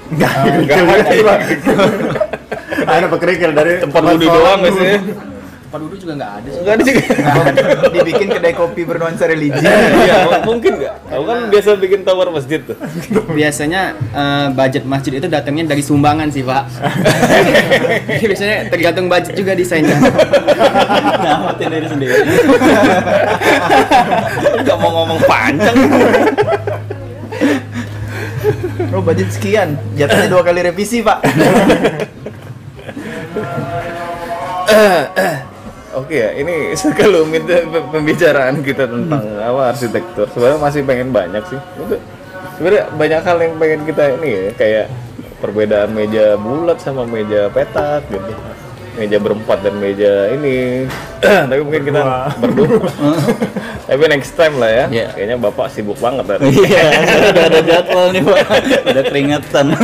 Enggak, 0.07 0.31
Nggak 0.61 0.77
ada. 0.77 1.35
Ada. 2.87 3.05
Pekerikil 3.09 3.51
dari 3.51 3.73
tempat 3.77 4.01
wudhu 4.01 4.25
doang 4.25 4.59
biasanya. 4.59 4.99
Tempat 5.67 5.79
duduk 5.83 5.99
juga 5.99 6.13
nggak 6.15 6.31
ada. 6.33 6.47
enggak 6.49 6.73
ada 6.73 6.83
juga. 6.85 7.01
Dibikin 7.91 8.27
kedai 8.31 8.53
kopi 8.53 8.81
bernuansa 8.81 9.27
religi. 9.27 9.59
iya 9.59 10.23
m- 10.25 10.47
mungkin 10.47 10.79
nggak. 10.79 10.95
Kamu 11.05 11.23
kan 11.25 11.37
biasa 11.51 11.69
bikin 11.75 11.99
tower 12.01 12.31
masjid 12.31 12.63
tuh. 12.63 12.79
Biasanya 13.29 13.81
eh, 13.93 14.47
budget 14.49 14.87
masjid 14.87 15.11
itu 15.13 15.27
datangnya 15.27 15.67
dari 15.67 15.83
sumbangan 15.83 16.31
sih 16.31 16.39
pak. 16.41 16.71
Jadi 18.07 18.25
biasanya 18.25 18.71
tergantung 18.71 19.11
budget 19.11 19.35
juga 19.35 19.51
desainnya. 19.53 19.99
Nyamatin 21.19 21.67
diri 21.67 21.87
sendiri. 21.91 22.15
Nggak 24.57 24.77
mau 24.77 24.91
ngomong 24.95 25.19
panjang 25.21 25.75
Oh 28.93 29.03
budget 29.03 29.29
sekian. 29.33 29.75
Jatuhnya 29.97 30.27
dua 30.31 30.41
kali 30.43 30.63
revisi 30.63 31.03
pak. 31.03 31.23
Oke 35.97 36.13
ya, 36.13 36.29
ini 36.37 36.77
sekelumit 36.77 37.49
pembicaraan 37.89 38.61
kita 38.61 38.85
tentang 38.85 39.23
apa 39.41 39.73
arsitektur. 39.73 40.29
Sebenarnya 40.29 40.59
masih 40.61 40.81
pengen 40.85 41.09
banyak 41.09 41.43
sih. 41.49 41.59
Sebenarnya 42.57 42.83
banyak 42.93 43.21
hal 43.25 43.37
yang 43.41 43.53
pengen 43.57 43.81
kita 43.89 44.03
ini 44.21 44.29
ya, 44.29 44.51
kayak 44.53 44.85
perbedaan 45.41 45.93
meja 45.97 46.37
bulat 46.37 46.77
sama 46.77 47.05
meja 47.05 47.49
petak 47.49 48.05
gitu. 48.13 48.33
Meja 48.97 49.21
berempat 49.21 49.61
dan 49.61 49.77
meja 49.77 50.33
ini. 50.33 50.89
Tapi 51.49 51.61
mungkin 51.61 51.85
kita 51.85 52.01
berdua. 52.41 52.89
Tapi 53.87 54.03
next 54.09 54.33
time 54.33 54.57
lah 54.57 54.69
ya. 54.69 54.85
Iya. 54.89 55.07
Kayaknya 55.13 55.37
Bapak 55.37 55.69
sibuk 55.69 55.97
banget 55.97 56.25
ini. 56.41 56.65
iya 56.65 56.85
udah 57.31 57.45
ada 57.45 57.61
jadwal 57.61 58.05
nih 58.11 58.19
pak 58.19 58.47
udah 58.91 59.03
keringetan 59.05 59.65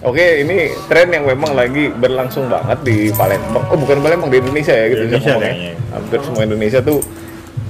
Oke, 0.00 0.40
ini 0.40 0.72
tren 0.88 1.12
yang 1.12 1.28
memang 1.28 1.52
lagi 1.52 1.92
berlangsung 1.92 2.48
banget 2.48 2.80
di 2.80 3.12
Palembang. 3.12 3.68
Oh, 3.68 3.76
bukan 3.76 4.00
Palembang 4.00 4.32
di 4.32 4.40
Indonesia 4.40 4.72
ya 4.72 4.88
gitu. 4.88 5.02
Indonesia 5.12 5.36
kayaknya. 5.36 5.72
Hampir 5.92 6.18
semua 6.24 6.42
Indonesia 6.48 6.80
tuh 6.80 6.98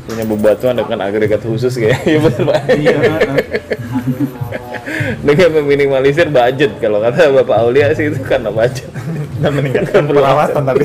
punya 0.06 0.22
bebatuan 0.26 0.74
dengan 0.78 0.98
agregat 1.02 1.42
khusus 1.42 1.74
kayak 1.74 2.02
Iya 2.02 2.18
betul 2.22 2.44
Pak. 2.46 2.60
iya 2.74 2.94
dengan 5.20 5.50
meminimalisir 5.60 6.32
budget 6.32 6.72
kalau 6.80 7.04
kata 7.04 7.28
Bapak 7.42 7.56
Aulia 7.60 7.92
sih 7.92 8.08
itu 8.08 8.20
karena 8.24 8.48
budget. 8.48 8.88
dan 9.40 9.56
meningkatkan 9.56 10.04
perawatan 10.04 10.62
tapi 10.68 10.84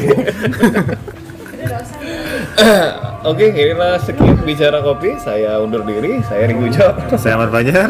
Oke, 3.26 3.52
inilah 3.52 4.00
sekian 4.00 4.38
bicara 4.48 4.80
kopi. 4.80 5.18
Saya 5.20 5.60
undur 5.60 5.84
diri. 5.84 6.22
Saya 6.24 6.48
Ringo 6.48 6.70
Jo. 6.72 6.94
saya 7.18 7.36
Ahmad 7.36 7.52
Fajar 7.52 7.90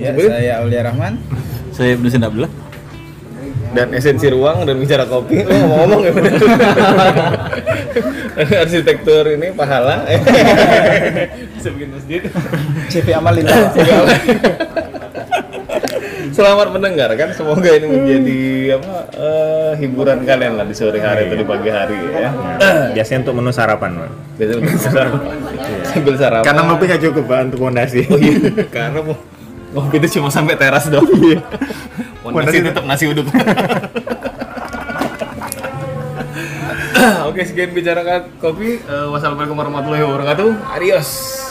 Ya, 0.00 0.16
saya 0.16 0.64
Aulia 0.64 0.86
Rahman. 0.88 1.20
saya 1.76 1.92
Ibnu 1.98 2.08
Abdullah 2.08 2.48
dan 3.70 3.94
esensi 3.94 4.26
ruang 4.30 4.66
dan 4.66 4.82
bicara 4.82 5.06
kopi. 5.06 5.46
Oh, 5.46 5.54
ngomong-ngomong 5.54 6.00
ya 6.02 6.12
bener. 6.14 6.32
Arsitektur 8.66 9.24
ini 9.30 9.54
pahala. 9.54 10.02
Bisa 11.54 11.68
bikin 11.70 11.88
masjid. 11.94 12.20
CV 12.90 13.06
Amalin. 13.14 13.46
Selamat 16.40 16.72
mendengarkan. 16.72 17.36
Semoga 17.36 17.68
ini 17.68 17.84
menjadi 17.84 18.40
apa 18.80 19.12
eh, 19.12 19.72
hiburan 19.76 20.24
kalian 20.24 20.56
lah 20.56 20.64
di 20.64 20.72
sore 20.72 20.96
hari 20.96 21.28
atau 21.28 21.36
di 21.36 21.44
pagi 21.44 21.68
hari 21.68 22.00
ya. 22.16 22.32
biasanya 22.96 23.28
untuk 23.28 23.34
menu 23.36 23.52
sarapan 23.52 23.90
Pak. 24.00 24.08
Biasanya 24.40 24.56
untuk 24.64 24.80
sarapan. 24.80 25.20
Sambil 25.84 26.14
sarapan. 26.16 26.46
karena 26.48 26.60
ngopi 26.64 26.84
nggak 26.88 27.02
cukup 27.04 27.24
Pak 27.28 27.38
untuk 27.44 27.60
fondasi 27.60 28.08
Oh 28.08 28.16
iya, 28.16 28.40
karena 28.72 29.04
mau 29.04 29.20
ngopi 29.76 30.00
itu 30.00 30.16
cuma 30.16 30.32
sampai 30.32 30.56
teras 30.56 30.88
doang. 30.88 31.04
Pondasi 32.24 32.32
Pondasi 32.32 32.58
tetap 32.64 32.88
nasi 32.88 33.04
uduk. 33.04 33.28
Oke, 37.28 37.44
sekian 37.44 37.76
bicara 37.76 38.00
kopi. 38.40 38.80
Eh, 38.80 39.06
wassalamualaikum 39.12 39.60
warahmatullahi 39.60 40.08
wabarakatuh. 40.08 40.48
Adios. 40.72 41.49